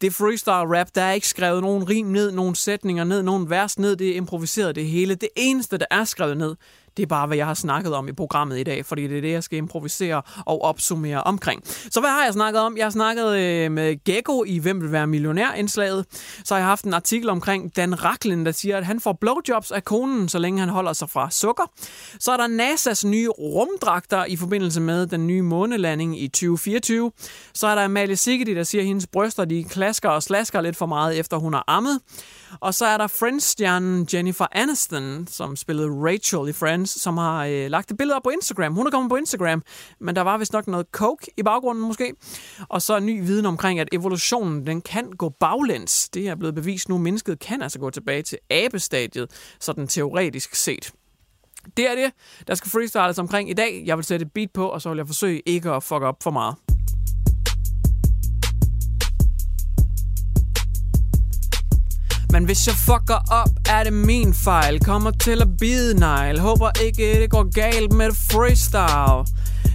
Det 0.00 0.06
er 0.06 0.10
freestyle-rap. 0.10 0.88
Der 0.94 1.02
er 1.02 1.12
ikke 1.12 1.28
skrevet 1.28 1.62
nogen 1.62 1.88
rim 1.88 2.06
ned, 2.06 2.32
nogen 2.32 2.54
sætninger 2.54 3.04
ned, 3.04 3.22
nogen 3.22 3.50
vers 3.50 3.78
ned. 3.78 3.96
Det 3.96 4.08
er 4.08 4.14
improviseret 4.16 4.74
det 4.74 4.86
hele. 4.86 5.14
Det 5.14 5.28
eneste, 5.36 5.78
der 5.78 5.86
er 5.90 6.04
skrevet 6.04 6.36
ned, 6.36 6.56
det 6.96 7.02
er 7.02 7.06
bare, 7.06 7.26
hvad 7.26 7.36
jeg 7.36 7.46
har 7.46 7.54
snakket 7.54 7.94
om 7.94 8.08
i 8.08 8.12
programmet 8.12 8.58
i 8.58 8.62
dag, 8.62 8.86
fordi 8.86 9.06
det 9.06 9.16
er 9.16 9.20
det, 9.20 9.32
jeg 9.32 9.42
skal 9.42 9.58
improvisere 9.58 10.22
og 10.46 10.62
opsummere 10.62 11.22
omkring. 11.22 11.62
Så 11.66 12.00
hvad 12.00 12.10
har 12.10 12.24
jeg 12.24 12.32
snakket 12.32 12.60
om? 12.60 12.76
Jeg 12.76 12.84
har 12.84 12.90
snakket 12.90 13.36
øh, 13.36 13.72
med 13.72 14.04
Gecko 14.04 14.44
i 14.46 14.58
Hvem 14.58 14.80
vil 14.80 14.92
være 14.92 15.06
millionær-indslaget. 15.06 16.06
Så 16.44 16.54
har 16.54 16.58
jeg 16.58 16.66
haft 16.66 16.84
en 16.84 16.94
artikel 16.94 17.28
omkring 17.28 17.76
Dan 17.76 18.04
Raklin, 18.04 18.46
der 18.46 18.52
siger, 18.52 18.76
at 18.76 18.86
han 18.86 19.00
får 19.00 19.12
blowjobs 19.20 19.70
af 19.70 19.84
konen, 19.84 20.28
så 20.28 20.38
længe 20.38 20.60
han 20.60 20.68
holder 20.68 20.92
sig 20.92 21.10
fra 21.10 21.30
sukker. 21.30 21.70
Så 22.20 22.32
er 22.32 22.36
der 22.36 22.48
NASA's 22.48 23.06
nye 23.06 23.28
rumdragter 23.28 24.24
i 24.24 24.36
forbindelse 24.36 24.80
med 24.80 25.06
den 25.06 25.26
nye 25.26 25.42
månelanding 25.42 26.22
i 26.22 26.28
2024. 26.28 27.12
Så 27.54 27.66
er 27.66 27.74
der 27.74 27.84
Amalie 27.84 28.16
Sigeti, 28.16 28.54
der 28.54 28.62
siger, 28.62 28.82
at 28.82 28.86
hendes 28.86 29.06
bryster 29.06 29.44
de 29.44 29.64
klasker 29.64 30.08
og 30.08 30.22
slasker 30.22 30.60
lidt 30.60 30.76
for 30.76 30.86
meget, 30.86 31.18
efter 31.18 31.36
hun 31.36 31.52
har 31.52 31.64
ammet. 31.66 32.00
Og 32.60 32.74
så 32.74 32.86
er 32.86 32.98
der 32.98 33.06
Friends-stjernen 33.06 34.08
Jennifer 34.14 34.46
Aniston, 34.52 35.26
som 35.26 35.56
spillede 35.56 35.88
Rachel 35.88 36.48
i 36.48 36.52
Friends, 36.52 37.02
som 37.02 37.16
har 37.16 37.44
øh, 37.44 37.70
lagt 37.70 37.90
et 37.90 37.96
billede 37.96 38.16
op 38.16 38.22
på 38.22 38.30
Instagram. 38.30 38.74
Hun 38.74 38.86
er 38.86 38.90
kommet 38.90 39.10
på 39.10 39.16
Instagram, 39.16 39.62
men 40.00 40.16
der 40.16 40.22
var 40.22 40.38
vist 40.38 40.52
nok 40.52 40.66
noget 40.66 40.86
coke 40.92 41.26
i 41.36 41.42
baggrunden 41.42 41.84
måske. 41.84 42.14
Og 42.68 42.82
så 42.82 43.00
ny 43.00 43.22
viden 43.22 43.46
omkring, 43.46 43.80
at 43.80 43.88
evolutionen 43.92 44.66
den 44.66 44.80
kan 44.80 45.10
gå 45.10 45.28
baglæns. 45.28 46.08
Det 46.08 46.28
er 46.28 46.34
blevet 46.34 46.54
bevist 46.54 46.88
nu. 46.88 46.98
Mennesket 46.98 47.38
kan 47.38 47.62
altså 47.62 47.78
gå 47.78 47.90
tilbage 47.90 48.22
til 48.22 48.38
abestadiet, 48.50 49.54
sådan 49.60 49.86
teoretisk 49.86 50.54
set. 50.54 50.92
Det 51.76 51.90
er 51.90 51.94
det, 51.94 52.12
der 52.46 52.54
skal 52.54 52.70
freestyles 52.70 53.18
omkring 53.18 53.50
i 53.50 53.54
dag. 53.54 53.82
Jeg 53.86 53.96
vil 53.96 54.04
sætte 54.04 54.26
et 54.26 54.32
beat 54.32 54.50
på, 54.54 54.66
og 54.66 54.82
så 54.82 54.88
vil 54.88 54.96
jeg 54.96 55.06
forsøge 55.06 55.42
ikke 55.46 55.70
at 55.70 55.82
fuck 55.82 56.02
op 56.02 56.22
for 56.22 56.30
meget. 56.30 56.71
Men 62.32 62.44
hvis 62.44 62.66
jeg 62.66 62.74
fucker 62.74 63.20
op, 63.30 63.48
er 63.68 63.84
det 63.84 63.92
min 63.92 64.34
fejl. 64.34 64.80
Kommer 64.80 65.10
til 65.10 65.42
at 65.42 65.48
bide 65.60 66.00
negl 66.00 66.38
Håber 66.38 66.70
ikke, 66.84 67.20
det 67.20 67.30
går 67.30 67.50
galt 67.54 67.92
med 67.92 68.06
det 68.06 68.16
freestyle. 68.16 69.24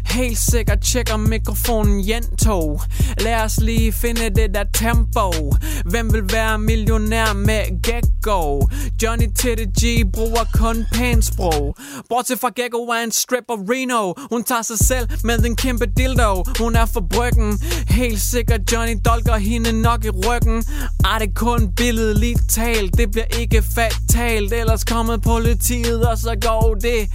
Helt 0.08 0.38
sikkert 0.38 0.82
tjekker 0.82 1.18
mikrofonen 1.18 2.08
jentog 2.08 2.82
Lad 3.18 3.36
os 3.36 3.60
lige 3.60 3.92
finde 3.92 4.30
det 4.30 4.54
der 4.54 4.64
tempo. 4.74 5.56
Hvem 5.86 6.14
vil 6.14 6.24
være 6.34 6.60
millionær 6.60 7.34
med 7.34 7.82
gecko? 7.84 8.70
Johnny 9.04 9.28
Titty 9.36 9.64
G 9.80 10.12
bruger 10.14 10.46
kun 10.54 10.86
pænsprog 10.94 11.76
Bortset 12.10 12.40
fra 12.40 12.52
gecko 12.56 12.78
er 12.78 13.04
en 13.04 13.12
stripperino. 13.12 14.14
Hun 14.32 14.44
tager 14.44 14.62
sig 14.62 14.80
selv 14.80 15.08
med 15.24 15.40
en 15.46 15.56
kæmpe 15.56 15.86
dildo. 15.98 16.44
Hun 16.60 16.76
er 16.76 16.86
for 16.86 17.04
bryggen. 17.10 17.60
Helt 17.90 18.22
sikkert 18.22 18.72
Johnny 18.72 18.96
dolker 19.06 19.36
hende 19.36 19.82
nok 19.82 20.06
i 20.06 20.10
ryggen. 20.10 20.64
Er 21.06 21.20
det 21.20 21.36
kun 21.36 21.74
billedligt 21.76 22.40
talt? 22.50 22.98
Det 22.98 23.12
bliver 23.12 23.40
ikke 23.40 23.64
fatalt. 23.76 24.54
Ellers 24.54 24.84
kommer 24.84 25.18
politiet 25.18 26.08
og 26.08 26.18
så 26.18 26.36
går 26.42 26.76
det 26.82 27.10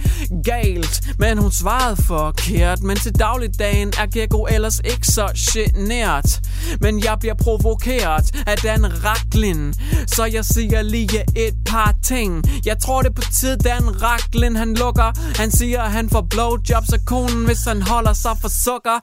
galt. 0.45 1.01
Men 1.19 1.37
hun 1.37 1.51
svarede 1.51 2.03
forkert 2.03 2.82
men 2.83 2.97
til 2.97 3.15
dagligdagen 3.19 3.93
er 3.99 4.05
Gekko 4.05 4.47
ellers 4.51 4.81
ikke 4.85 5.07
så 5.07 5.27
genert. 5.53 6.39
Men 6.81 7.03
jeg 7.03 7.17
bliver 7.19 7.35
provokeret 7.35 8.43
af 8.47 8.57
Dan 8.57 9.05
Raklin 9.05 9.73
Så 10.07 10.25
jeg 10.25 10.45
siger 10.45 10.81
lige 10.81 11.23
et 11.35 11.53
par 11.65 11.95
ting. 12.03 12.43
Jeg 12.65 12.79
tror 12.79 13.01
det 13.01 13.09
er 13.09 13.13
på 13.13 13.21
tid 13.33 13.57
Dan 13.57 14.01
Raklin 14.03 14.55
han 14.55 14.73
lukker. 14.73 15.37
Han 15.37 15.51
siger 15.51 15.81
at 15.81 15.91
han 15.91 16.09
får 16.09 16.21
blowjobs 16.29 16.93
af 16.93 17.05
konen 17.05 17.45
Hvis 17.45 17.63
han 17.67 17.81
holder 17.81 18.13
sig 18.13 18.37
for 18.41 18.49
sukker. 18.63 18.99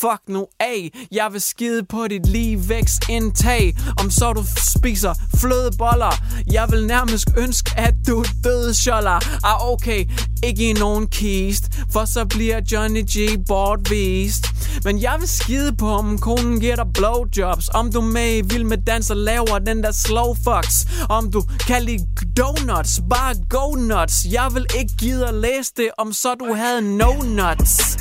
Fuck 0.00 0.20
nu 0.28 0.46
af. 0.60 0.90
Jeg 1.12 1.28
vil 1.32 1.40
skide 1.40 1.82
på 1.88 2.08
dit 2.08 2.26
ligevækstindtag 2.26 3.76
Om 4.00 4.10
så 4.10 4.32
du 4.32 4.44
spiser 4.76 5.14
flødeboller 5.36 6.14
Jeg 6.52 6.66
vil 6.70 6.86
nærmest 6.86 7.28
ønske 7.36 7.70
at 7.76 7.94
du 8.06 8.24
døde 8.44 8.74
sjoller 8.74 9.44
Ah 9.44 9.72
okay, 9.72 10.04
ikke 10.42 10.70
i 10.70 10.72
nogen 10.72 11.06
kist 11.06 11.64
For 11.92 12.04
så 12.04 12.24
bliver 12.24 12.60
Johnny 12.72 13.02
G 13.02 13.23
bortvist. 13.46 14.46
Men 14.84 15.02
jeg 15.02 15.16
vil 15.18 15.28
skide 15.28 15.76
på, 15.76 15.88
om 15.88 16.18
konen 16.18 16.60
giver 16.60 16.76
dig 16.76 16.86
blowjobs. 16.94 17.68
Om 17.68 17.92
du 17.92 18.00
med 18.00 18.36
i 18.36 18.40
Vild 18.40 18.64
med 18.64 18.78
Dans 18.86 19.10
og 19.10 19.16
laver 19.16 19.58
den 19.58 19.82
der 19.82 19.92
slow 19.92 20.34
fucks. 20.34 20.86
Om 21.08 21.30
du 21.30 21.42
kan 21.66 21.82
lide 21.82 22.06
donuts, 22.36 23.00
bare 23.10 23.34
go 23.50 23.74
nuts 23.74 24.26
Jeg 24.32 24.48
vil 24.54 24.66
ikke 24.78 24.92
gide 24.98 25.28
at 25.28 25.34
læse 25.34 25.72
det, 25.76 25.90
om 25.98 26.12
så 26.12 26.34
du 26.34 26.54
havde 26.54 26.96
no 26.96 27.12
nuts. 27.22 27.96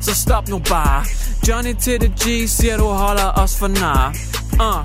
Så 0.00 0.14
stop 0.14 0.48
nu 0.48 0.58
bare. 0.58 1.04
Johnny 1.48 1.74
til 1.82 2.00
det 2.00 2.10
G 2.10 2.48
siger 2.48 2.76
du 2.76 2.84
holder 2.84 3.32
os 3.32 3.56
for 3.58 3.68
nar. 3.68 4.16
Uh. 4.52 4.84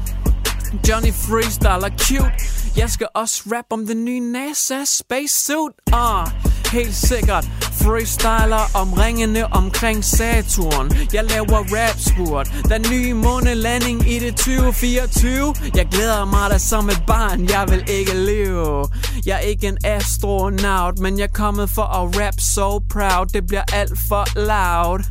Johnny 0.90 1.14
Freestyle 1.14 1.86
er 1.86 1.98
cute. 1.98 2.32
Jeg 2.78 2.90
skal 2.90 3.08
også 3.16 3.44
rap 3.46 3.66
om 3.70 3.88
den 3.88 4.06
nye 4.06 4.20
NASA 4.20 4.86
spacesuit. 4.86 5.74
Uh. 5.94 6.51
Helt 6.72 6.96
sikkert. 6.96 7.46
Freestyler 7.82 8.72
om 8.74 8.94
ringene 8.94 9.54
omkring 9.54 10.04
Saturn. 10.06 10.92
Jeg 11.14 11.24
laver 11.24 11.60
rap 11.60 12.00
spurt 12.00 12.52
Den 12.70 12.86
nye 12.92 13.14
månelanding 13.14 14.10
i 14.12 14.20
det 14.20 14.36
2024 14.36 15.56
Jeg 15.76 15.88
glæder 15.92 16.26
mig 16.26 16.50
da 16.50 16.58
som 16.58 16.90
et 16.90 17.04
barn. 17.08 17.50
Jeg 17.50 17.66
vil 17.70 17.84
ikke 17.88 18.14
leve. 18.14 18.88
Jeg 19.26 19.36
er 19.36 19.40
ikke 19.40 19.68
en 19.68 19.78
astronaut 19.84 21.00
Men 21.00 21.18
jeg 21.18 21.24
er 21.24 21.34
kommet 21.34 21.70
for 21.70 21.84
at 21.84 22.22
rap 22.22 22.40
so 22.40 22.80
proud. 22.80 23.26
Det 23.34 23.48
bliver 23.48 23.64
alt 23.74 24.00
for 24.10 24.26
loud. 24.36 25.04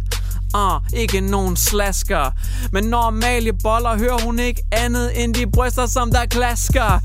Uh, 0.55 1.01
ikke 1.01 1.21
nogen 1.21 1.57
slasker. 1.57 2.31
Men 2.73 2.85
normale 2.85 3.53
boller 3.53 3.99
Hører 3.99 4.25
hun 4.25 4.39
ikke 4.39 4.63
andet 4.73 5.25
end 5.25 5.35
de 5.35 5.47
bryster 5.47 5.87
som 5.87 6.11
der 6.11 6.27
klasker. 6.27 7.01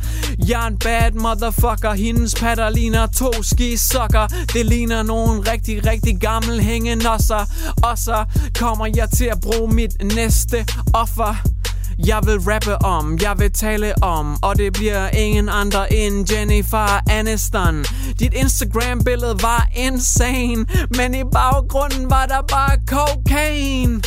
Jeg 0.47 0.63
er 0.63 0.67
en 0.67 0.77
bad 0.77 1.11
motherfucker. 1.11 1.93
Hendes 1.93 2.35
patter 2.35 2.69
ligner 2.69 3.07
to 3.07 3.43
skisokker. 3.43 4.27
Det 4.53 4.65
ligner 4.65 5.03
nogen 5.03 5.47
rigtig 5.47 5.85
rigtig 5.85 6.19
gammel 6.19 6.59
hængenosser 6.61 7.45
Og 7.83 7.97
så 7.97 8.25
kommer 8.59 8.85
jeg 8.95 9.09
til 9.09 9.25
at 9.25 9.39
bruge 9.41 9.73
mit 9.73 10.15
næste 10.15 10.65
offer 10.93 11.54
jeg 11.99 12.19
vil 12.25 12.39
rappe 12.39 12.85
om, 12.85 13.17
jeg 13.21 13.35
vil 13.37 13.51
tale 13.51 14.03
om 14.03 14.37
Og 14.41 14.57
det 14.57 14.73
bliver 14.73 15.09
ingen 15.09 15.49
andre 15.49 15.93
end 15.93 16.33
Jennifer 16.33 17.11
Aniston. 17.11 17.85
Dit 18.19 18.33
Instagram-billede 18.33 19.35
var 19.41 19.67
insane 19.75 20.65
Men 20.97 21.15
i 21.15 21.23
baggrunden 21.31 22.09
var 22.09 22.25
der 22.25 22.41
bare 22.41 22.77
cocaine 22.87 24.01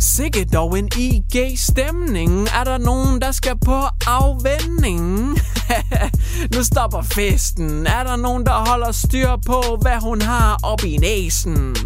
Sikke 0.00 0.44
dog 0.44 0.78
en 0.78 0.88
IG-stemning 0.96 2.48
Er 2.60 2.64
der 2.64 2.78
nogen, 2.78 3.20
der 3.20 3.32
skal 3.32 3.58
på 3.64 3.82
afvending? 4.06 5.38
nu 6.54 6.64
stopper 6.64 7.02
festen. 7.02 7.86
Er 7.86 8.02
der 8.02 8.16
nogen, 8.16 8.46
der 8.46 8.70
holder 8.70 8.92
styr 8.92 9.36
på, 9.46 9.78
hvad 9.80 10.00
hun 10.02 10.22
har 10.22 10.58
op 10.62 10.84
i 10.84 10.96
næsen? 10.96 11.76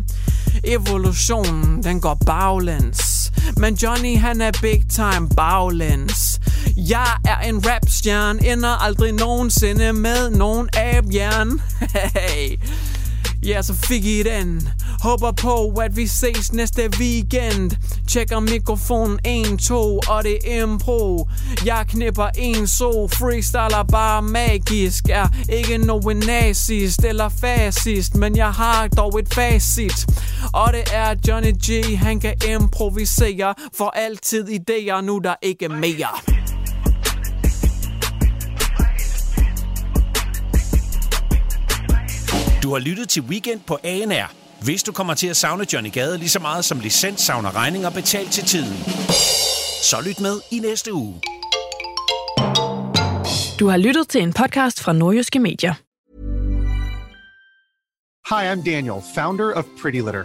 Evolutionen, 0.64 1.83
den 1.83 2.00
går 2.00 2.18
baglæns. 2.26 3.12
Men 3.57 3.75
Johnny, 3.75 4.18
han 4.18 4.40
er 4.40 4.51
big 4.62 4.83
time 4.90 5.29
baglæns 5.37 6.40
Jeg 6.77 7.16
er 7.25 7.38
en 7.38 7.62
rapstjerne, 7.66 8.47
ender 8.53 8.83
aldrig 8.85 9.12
nogensinde 9.12 9.92
med 9.92 10.31
nogen 10.31 10.68
abjern. 10.75 11.61
Hey. 12.14 12.59
Ja, 13.46 13.62
så 13.62 13.74
fik 13.74 14.05
I 14.05 14.22
den. 14.22 14.68
Håber 15.02 15.33
på, 15.33 15.81
at 15.83 15.96
vi 15.96 16.07
ses 16.07 16.52
næste 16.52 16.90
weekend. 16.98 17.70
Tjekker 18.09 18.40
mikrofon 18.40 19.18
1, 19.24 19.59
2, 19.59 20.00
og 20.09 20.24
det 20.24 20.38
er 20.44 20.62
impro. 20.62 21.28
Jeg 21.64 21.85
knipper 21.88 22.28
en 22.38 22.66
så, 22.66 23.09
freestyler 23.12 23.85
bare 23.92 24.22
magisk. 24.22 25.05
Er 25.09 25.28
ikke 25.48 25.78
nogen 25.78 26.18
nazist 26.18 27.05
eller 27.05 27.28
fascist, 27.28 28.14
men 28.14 28.37
jeg 28.37 28.50
har 28.50 28.88
dog 28.88 29.18
et 29.18 29.35
facit. 29.35 30.07
Og 30.52 30.72
det 30.72 30.85
er 30.92 31.14
Johnny 31.28 31.52
G, 31.52 31.96
han 31.96 32.20
kan 32.20 32.35
improvisere 32.48 33.55
for 33.76 33.92
altid 33.96 34.48
idéer, 34.48 35.00
nu 35.00 35.18
der 35.18 35.35
ikke 35.42 35.68
mere. 35.68 36.32
Du 42.62 42.72
har 42.72 42.79
lyttet 42.79 43.09
til 43.09 43.22
Weekend 43.22 43.61
på 43.61 43.79
ANR. 43.85 44.33
Hvis 44.64 44.83
du 44.83 44.92
kommer 44.92 45.14
til 45.14 45.27
at 45.27 45.37
savne 45.37 45.66
Johnny 45.72 45.92
Gade 45.92 46.18
lige 46.18 46.29
så 46.29 46.38
meget 46.38 46.64
som 46.64 46.81
licens 46.81 47.20
savner 47.20 47.57
regninger 47.57 47.90
betalt 47.90 48.31
til 48.33 48.44
tiden. 48.44 48.75
Så 49.83 49.96
lyt 50.07 50.20
med 50.20 50.40
i 50.51 50.59
næste 50.59 50.92
uge. 50.92 51.20
Du 53.61 53.66
har 53.68 53.77
lyttet 53.77 54.09
til 54.09 54.22
en 54.22 54.33
podcast 54.33 54.81
fra 54.81 54.92
Nordjyske 54.92 55.38
Medier. 55.38 55.75
Hi, 58.31 58.42
I'm 58.53 58.64
Daniel, 58.70 59.03
founder 59.14 59.53
of 59.55 59.64
Pretty 59.83 59.98
Litter. 59.98 60.25